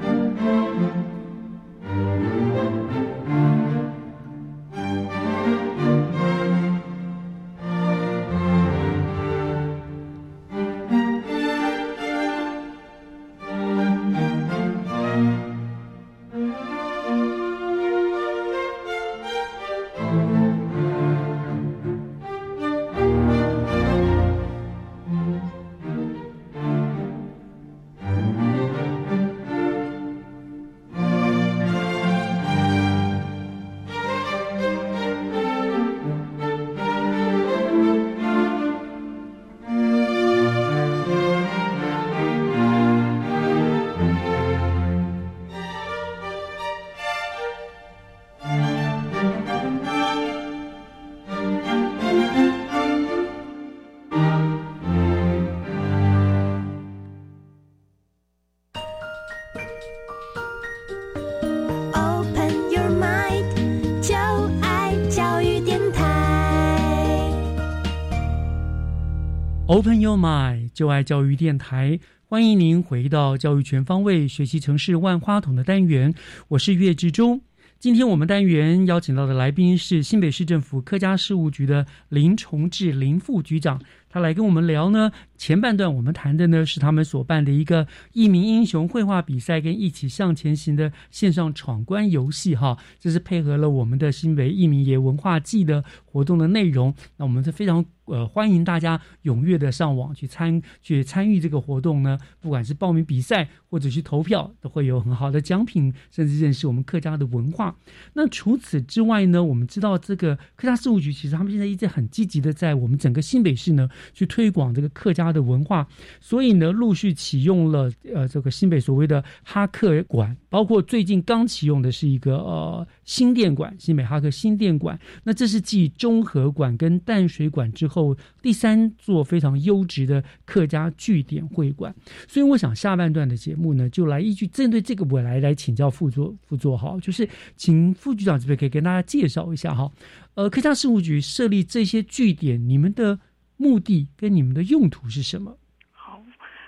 [69.78, 76.16] Open Your Mind，就爱教育电台，欢迎您回到教育全方位学习城市万花筒的单元，
[76.48, 77.42] 我是岳志忠。
[77.78, 83.80] 今天我们单元邀请到的来宾是新北市政府客家事务局的林崇志林副局长，
[84.20, 85.12] 来跟我们聊呢。
[85.38, 96.92] 前半段我们谈的呢是他们所办的一个一名英雄绘画比赛跟一起向前行的线上闯关游戏哈，这是配合了我们的新北一名爷文化季的活动的内容。
[97.18, 107.76] 那我们是非常呃欢迎大家踊跃的上网去参去参与这个活动呢，不管是报名比赛或者去投票，都会有很好的奖品，甚至认识我们客家的文化。
[108.14, 115.28] 那除此之外呢，我们知道这个客家事务局其实他们现在一直很积极的在我们整个新北市呢去推广这个客家。
[115.28, 115.86] 的文化，
[116.22, 124.98] 所以呢，陆续启用了呃这个新北所谓的哈克馆，包括最近刚启用的是一个呃新店馆，新北哈克新店馆。
[125.26, 131.94] 那这是继中和馆跟淡水馆之后第三座非常优质的客家据点会馆。
[132.26, 137.28] 所以我想下半段的节目呢，就来依据针对这个我来来请教副座副座哈，就是
[137.58, 139.92] 请副局长这边可以跟大家介绍一下哈，
[140.36, 143.20] 呃，客家事务局设立这些据点，你们的。
[143.58, 145.58] 目的跟你们的用途是什么？
[145.92, 146.22] 好，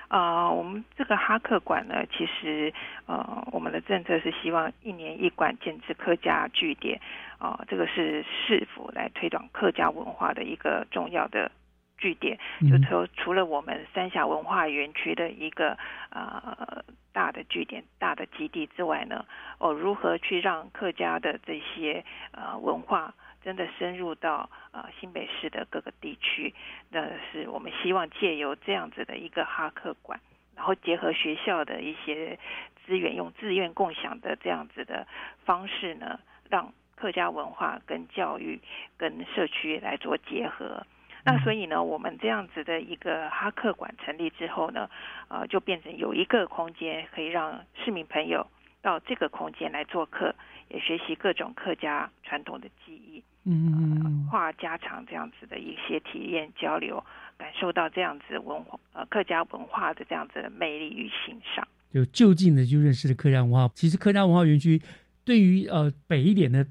[0.07, 2.73] 呃，我们这个哈克馆呢，其实
[3.05, 6.99] 呃，我们的政策是希望一年一馆建置客家据点，
[7.37, 11.51] 啊，这个是市府来推广客家文化的一个重要的
[11.97, 12.39] 据点。
[12.67, 15.77] 就说除了我们三峡文化园区的一个
[16.09, 16.83] 呃
[17.13, 19.23] 大的据点、大的基地之外呢，
[19.59, 23.13] 哦，如何去让客家的这些呃文化？
[23.43, 26.53] 真的深入到呃新北市的各个地区，
[26.89, 30.19] 那是我们希望借由这样子的一个哈克馆，
[30.55, 32.37] 然后结合学校的一些
[32.85, 35.07] 资源，用自愿共享的这样子的
[35.45, 36.19] 方式呢，
[36.49, 38.59] 让客家文化跟教育
[38.97, 40.85] 跟社区来做结合。
[41.25, 44.89] 那所以呢，我们这样子的一个哈克馆成立之后呢，
[45.27, 48.47] 呃，就变成有一个空间可以让市民朋友
[48.81, 50.33] 到这个空间来做客，
[50.69, 53.23] 也学习各种客家传统的技艺。
[53.45, 57.03] 嗯，话家常这样子的一些体验交流，
[57.37, 63.67] 感受到这样子文化呃客家文化的这样子的魅力与欣赏，就就近的就认识了客家文化。
[63.73, 64.79] 其实客家文化园区
[65.23, 66.63] 对于呃北一点的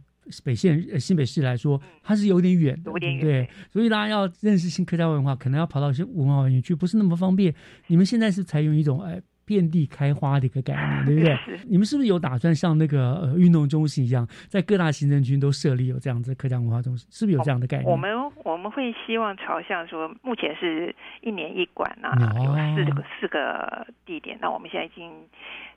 [0.44, 7.52] 北县呃新北市来说，它是有点远，有点远，对，所以大家要认识新客家文化，可能要跑到些文化园区，不是那么方便。
[7.88, 9.20] 你们现在是采用一种哎。
[9.48, 11.38] 遍地开花的一个概念， 对不对？
[11.66, 17.08] 你们是不是有打算像那个呃运动中心一样， 在各大行政区都设立有这样子客家文化中心？
[17.10, 17.90] 是不是有这样的概念？
[17.90, 18.10] 我们
[18.44, 22.12] 我们会希望朝向说，目前是一年一馆啊，
[22.44, 24.36] 有四个四个地点。
[24.42, 25.10] 那我们现在已经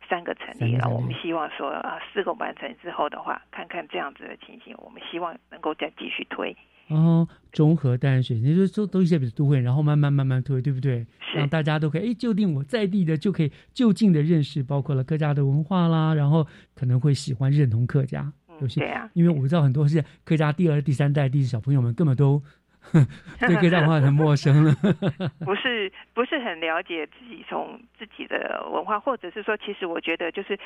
[0.09, 6.55] 三个成立了，我们希望说啊，四个完成之后的话，看看这样子的情形，我们希望能够再继续推。
[6.91, 11.05] 哦，中和淡水，也就是说都一些比如都会，然后慢慢慢慢推，对不对？
[11.33, 22.43] 让大家都可以哎，就定我在地的就可以就近的认识，包括了客家的文化啦，然后可能会喜欢认同客家，有些啊，因为我知道很多是客家第二、第三代第四小朋友们根本都
[23.39, 24.73] 对客家文化很陌生了，
[25.45, 30.59] 不是不是很了解自己从自己的文化，或者是说，其实我觉得就是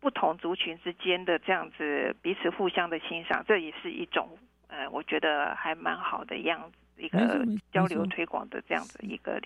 [0.00, 4.28] 不同族群之间的这样子彼此互相的欣赏，这也是一种。
[4.68, 9.40] 呃，我觉得还蛮好的样子，一个交流推广的这样子一个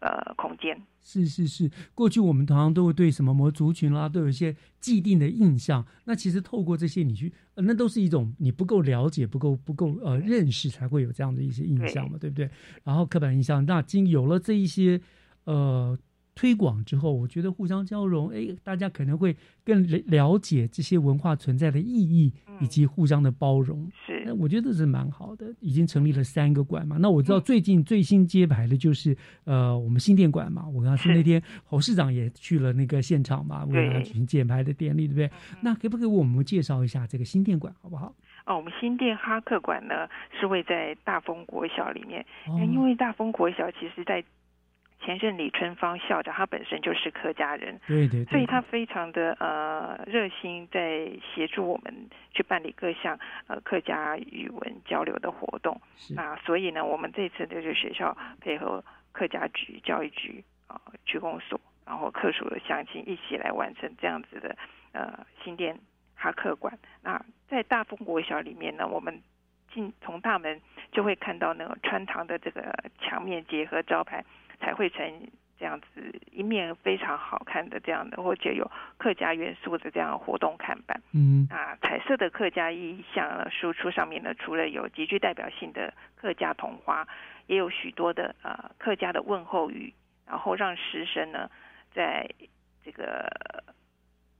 [0.00, 0.80] 呃空间。
[1.02, 5.86] 是是是，过去我们通常都会对什么某族群啦，都有一些既定的印象。
[6.04, 12.50] 那其实透过这些，你去，那都是一种你不够了解、不够不够呃认识，才会有这样的一些印象嘛，对不对？
[12.82, 15.00] 然后刻板印象，那经有了这一些
[15.44, 15.98] 呃。
[16.36, 19.34] 推广之后，我觉得互相交融，哎，大家可能会
[19.64, 22.30] 更了解这些文化存在的意义，
[22.60, 23.90] 以及互相的包容。
[24.06, 25.46] 是，那我觉得是蛮好的。
[25.60, 30.68] 已经成立了三个馆嘛，那我知道最近最新揭牌的就是呃，我们新店馆嘛。
[30.68, 35.30] 我刚是那天侯市长也去了那个现场嘛，为了举行揭牌的典礼，对不对？
[35.62, 38.14] 那可不可以我们介绍一下这个新店馆，好不好？
[38.44, 40.06] 哦，我们新店哈克馆呢
[40.38, 42.24] 是位在大丰国小里面，
[42.70, 44.22] 因为大丰国小其实在。
[45.06, 51.94] 前任李春芳校长，他本身就是客家人，对对，所以他非常的呃热心，在协助我们
[52.32, 55.80] 去办理各项呃客家语文交流的活动。
[56.10, 58.82] 那所以呢，我们这次就是学校配合
[59.12, 64.56] 客家局、教育局啊、区公所，然后客属的乡亲一起来完成这样子的
[64.90, 65.78] 呃新店
[66.16, 66.76] 哈客馆。
[67.04, 69.22] 那在大丰国小里面呢，我们
[69.72, 74.24] 进从大门就会看到那个穿堂的这个墙面结合招牌。
[74.60, 75.28] 才会成
[75.58, 75.86] 这样子
[76.30, 81.00] 一面非常好看的这样的，或者有客家元素的这样活动看板。
[81.12, 87.08] 嗯啊，彩色的客家意象输出上面呢，除了有极具代表性的客家童花，
[87.46, 89.94] 也有许多的呃客家的问候语，
[90.26, 91.50] 然后让师生呢
[91.94, 92.28] 在
[92.84, 93.32] 这个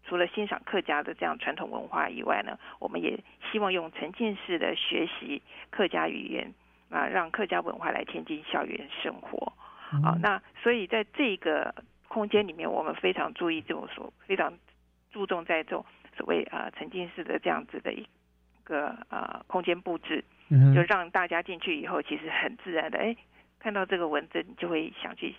[0.05, 3.19] 除了欣赏客家的这样传统文化以外呢，我们也
[3.51, 5.41] 希望用沉浸式的学习
[5.71, 6.53] 客家语言
[6.91, 9.55] 啊，让客家文化来贴近校园生活。
[10.03, 11.75] 好，那所以在这个
[12.09, 14.53] 空间里面，我们非常注意这种所非常
[15.11, 15.85] 注重在这种
[16.17, 18.07] 所谓啊沉浸式的这样子的一
[18.65, 20.25] 个呃空间布置，
[20.75, 23.17] 就让大家进去以后，其实很自然的，哎，
[23.59, 25.35] 看到这个文字，你就会想去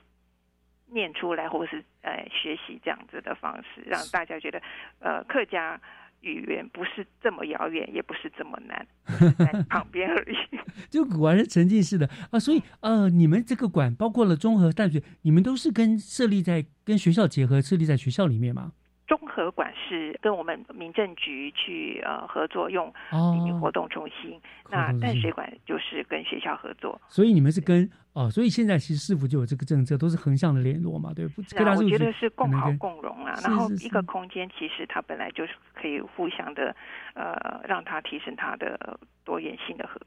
[0.88, 4.62] 念出来，或者是呃学习这样子的方式，让大家觉得
[5.00, 5.80] 呃客家。
[6.22, 8.88] 语言不是这么遥远，也不是这么难，
[9.38, 10.36] 在旁边而已。
[10.90, 18.74] 就果然是沉浸式的啊，所以呃，你们这个馆包括了综合大学，你们都是跟设立在跟学校结合，设立在学校里面吗？
[19.08, 22.94] 综合馆是跟我们民政局去呃合作用
[23.34, 24.40] 里面活动中心，
[24.70, 27.00] 那淡水馆就是跟学校合作。
[27.08, 31.42] 所以你们是跟哦，所以现在其实市府就有这个政策，都是横向的联络嘛，对不？
[31.56, 33.34] 那我觉得是共好共荣啊。
[33.44, 36.76] 然后一个空间其实它本来就是可以互相的
[37.14, 40.02] 呃，让它提升它的多元性的和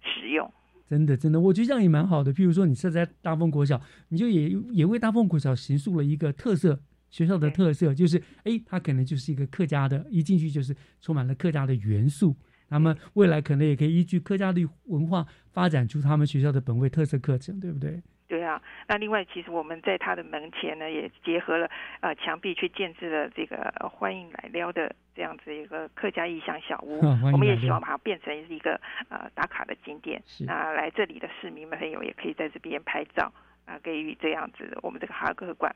[0.00, 0.48] 使用。
[0.88, 2.32] 真的真的，我觉得这样也蛮好的。
[2.32, 3.80] 譬如说你设在大丰国小，
[4.10, 6.78] 你就也也为大丰国小形塑了一个特色。
[7.14, 12.34] 学校的特色就是，哎，它可能就是一个客家的，一进去就是充满了客家的元素。
[12.68, 18.02] 那么未来可能也可以依据客家的文化发展出他们学校的本位特色课程，对不对？
[18.26, 18.60] 对啊。
[18.88, 26.98] 那另外，其实我们在它的门前呢，也结合了呃墙壁去建置了这个欢迎来撩的这样子一个客家意象小屋。
[27.32, 30.20] 我们也希望把它变成一个呃打卡的景点。
[30.40, 33.32] 那来这里的市民朋友也可以在这边拍照
[33.66, 35.72] 啊，给予这样子我们这个哈克馆。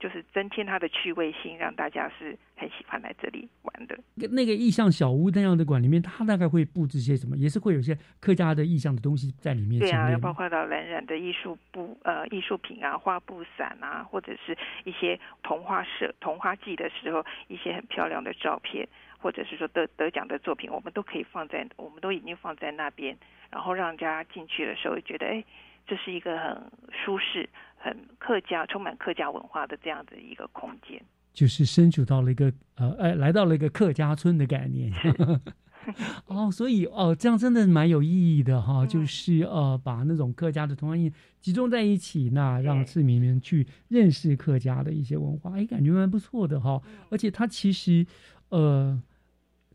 [0.00, 3.96] 就是增添它的趣味性，让大家是很喜欢来这里玩的。
[4.14, 7.36] 那个意象小屋那样的馆里面，它大概会布置些什么？
[7.36, 9.78] 也是会有些客家的意象的东西在里面。
[9.78, 18.88] 对啊，包括到蓝染的艺术布呃艺术品啊，花布伞啊，或者是一些童话社童话季的时候一些很漂亮的照片，
[19.18, 23.14] 或者是说得得奖的作品，我们都可以放在，我们都已经放在那边，
[23.50, 25.44] 然后让大家进去的时候觉得，哎，
[25.86, 26.70] 这是一个很
[27.04, 27.46] 舒适。
[27.82, 31.02] 很客家，充满客家文化的这样的一个空间，
[31.32, 34.92] 就是身处到了一个呃，呃，来到了一个客家村的概念。
[36.26, 41.10] 哦，所以哦，这样真的蛮有意义的哈，就是呃，把那种客家的同音
[41.40, 46.80] 集中在一起，那让市民们去认识客家的一些文化，哎，感觉蛮不错的哈。
[47.08, 48.06] 而且它其实
[48.50, 49.02] 呃，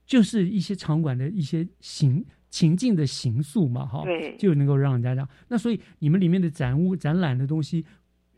[0.05, 2.23] 就是一些场馆的一些形。
[2.55, 5.27] 情境的形塑嘛，哈，对就能够让人家这样。
[5.49, 7.85] 那所以你们里面的展物、展览的东西，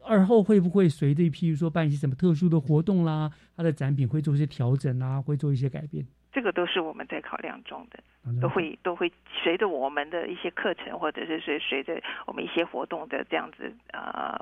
[0.03, 6.03] 而后会不会随着，譬如说办一些什么特殊的活动啦，它的展品会做一些调整啊，会做一些改变？
[6.31, 8.01] 这个都是我们在考量中的，
[8.41, 9.11] 都会都会
[9.43, 14.33] 随着我们的一些课程，或者是随随着我们一些活动的这样子呃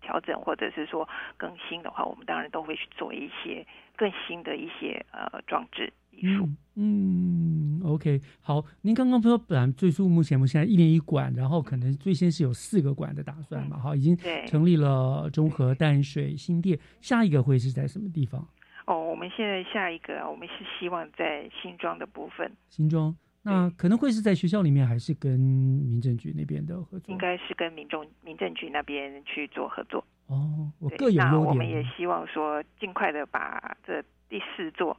[0.00, 3.64] 调整，或者是说更新的话，我们当然都会去做一些
[3.94, 5.92] 更新的一些呃装置。
[6.20, 8.64] 嗯嗯，OK，好。
[8.82, 13.76] 您刚刚说，本来最初目前我们现在一年一馆，然后可能最先是有四个馆的打算嘛？
[13.78, 18.46] 哈，已经成立了中和淡水新店，下一个会是在什么地方？
[18.86, 22.50] 哦，我们现在下一个，我们是希望在新庄的部分。
[22.68, 27.12] 新庄，那可能会是在学校里面，还是跟民政局那边的合作？
[27.12, 30.04] 应该是跟民众民政局那边去做合作。
[30.28, 31.44] 哦，我各有优点。
[31.46, 34.96] 我们也希望说，尽快的把这第四座。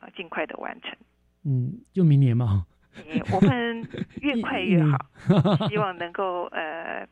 [0.00, 0.96] 呃，尽快的完成。
[1.44, 2.66] 嗯，就明年嘛。
[3.32, 3.88] 我们
[4.20, 4.98] 越快越好，
[5.70, 7.06] 希望能够呃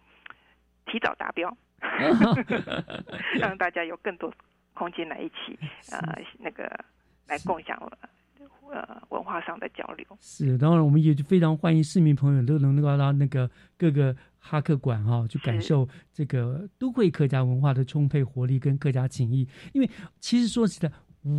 [0.87, 1.57] 提早达标，
[3.39, 4.33] 让大家有更多
[4.75, 5.59] 空间来一起
[5.93, 6.65] 呃那个
[7.29, 7.81] 来共享
[8.71, 10.05] 呃文化上的交流。
[10.21, 13.49] 是，当然我们也非常欢迎市民朋友都能够到那个
[13.79, 19.49] 各个哈克馆哈，去感受这个都会客家文化的充沛活力跟客家情谊。
[19.73, 19.89] 因为
[20.21, 20.91] 其实说实在。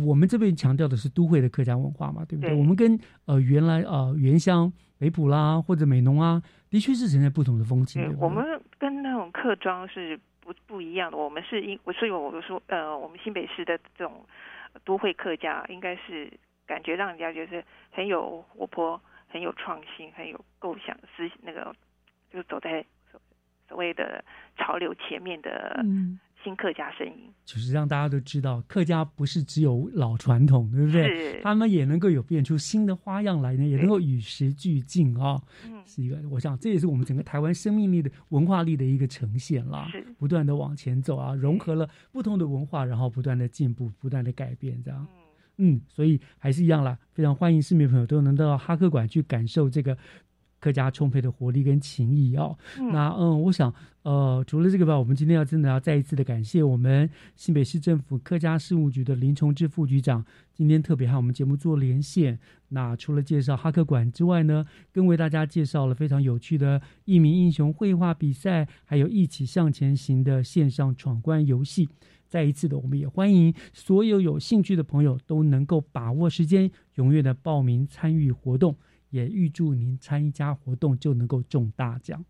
[0.06, 2.54] 我们这边强调的是都会的客家文化嘛，对不对？
[2.54, 8.14] 我们跟呃原来呃原乡北埔啦或者美浓啊，的确是存在不同的风情。
[8.20, 8.44] 我们
[8.78, 11.16] 跟那种客庄是不不一样的。
[11.16, 14.24] 我们是因所以我说呃，我们新北市的这种
[14.84, 16.30] 都会客家，应该是
[16.66, 21.74] 感觉让人家觉得很有活泼、很有创新、很有构想思那个，
[22.30, 22.84] 就走在
[23.68, 24.22] 所谓的
[24.58, 25.82] 潮流前面的。
[26.42, 31.40] 新客家声音，就是让大家都知道，客家不是只有老传统，对不对？
[31.42, 35.40] 他们也能够有变出新的花样来呢，也能够与时俱进啊。
[35.66, 39.88] 嗯，是一个，我想这也是我们整个台湾生命力的文化力的一个呈现啦。
[39.92, 45.06] 是，不断的往前走啊，融合了不同的文化，然后不断的进步，不断的改变，这样。
[45.62, 49.94] 嗯，所以还是一样啦，非常欢迎市民朋友都能到哈克馆去感受这个
[50.60, 52.56] 更加充沛的活力跟情谊哦。
[52.92, 62.38] 那嗯，我想呃，除了这个吧，我们今天要真的要再一次的感谢我们新北市政府客家事务局的林崇志副局长，今天特别和我们节目做连线。
[62.68, 71.88] 那除了介绍哈克馆之外呢，更为大家介绍了非常有趣的一名英雄绘画比赛，还有一起向前行的线上闯关游戏。
[72.28, 78.76] 再一次的，我们也欢迎所有有兴趣的朋友都能够把握时间，踊跃的报名参与活动。
[79.10, 82.24] 也预祝您参加活动就能够中大奖。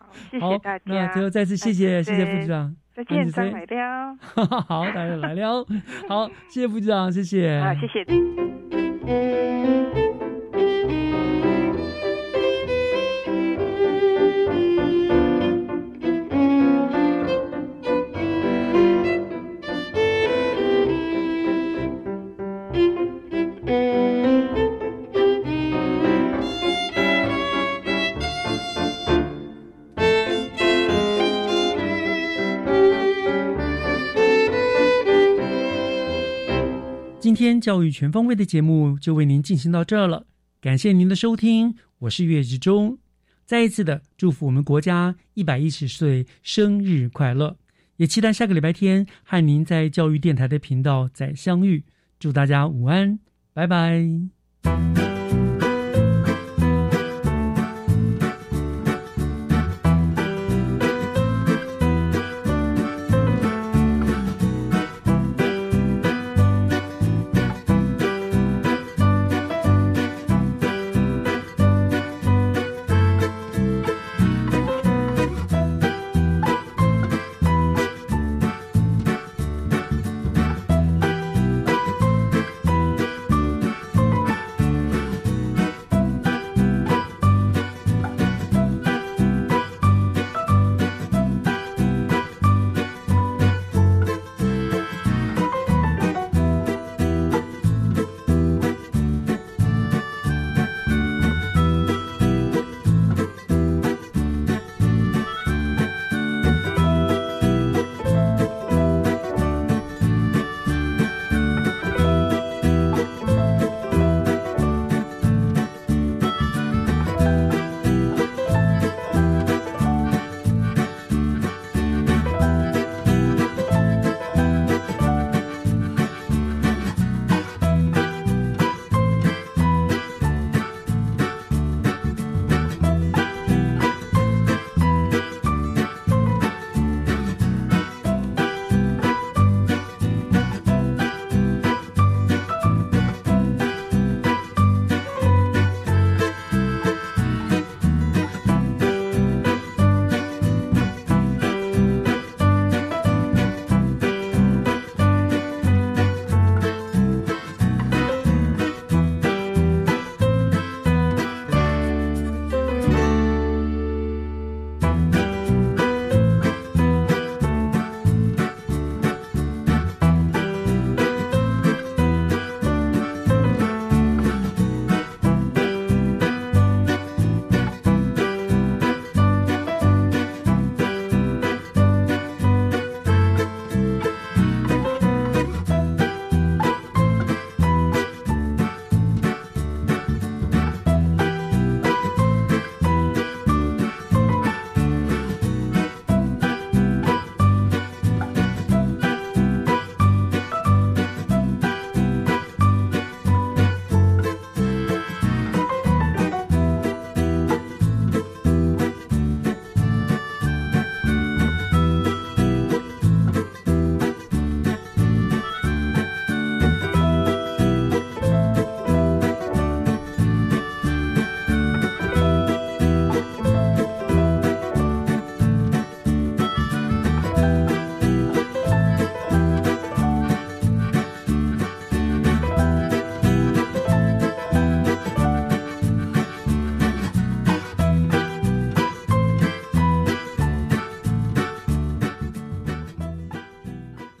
[0.00, 0.84] 好，谢谢大家。
[0.86, 4.16] 那最后再次谢谢谢谢副局长，再见，再来了。
[4.66, 5.64] 好，大家来了。
[6.08, 7.56] 好，谢谢副局长，谢谢。
[7.56, 9.83] 啊，谢谢。
[37.34, 40.24] 今天教育全方位的节目就为您进行到这儿了，
[40.60, 42.96] 感谢您的收听，我是岳志忠，
[43.44, 47.56] 再一次的祝福我们国家一百一十岁生日快乐，
[47.96, 51.82] 也期待下个礼拜天和您在教育电台的频道再相遇，
[52.20, 53.18] 祝大家午安，
[53.52, 55.03] 拜拜。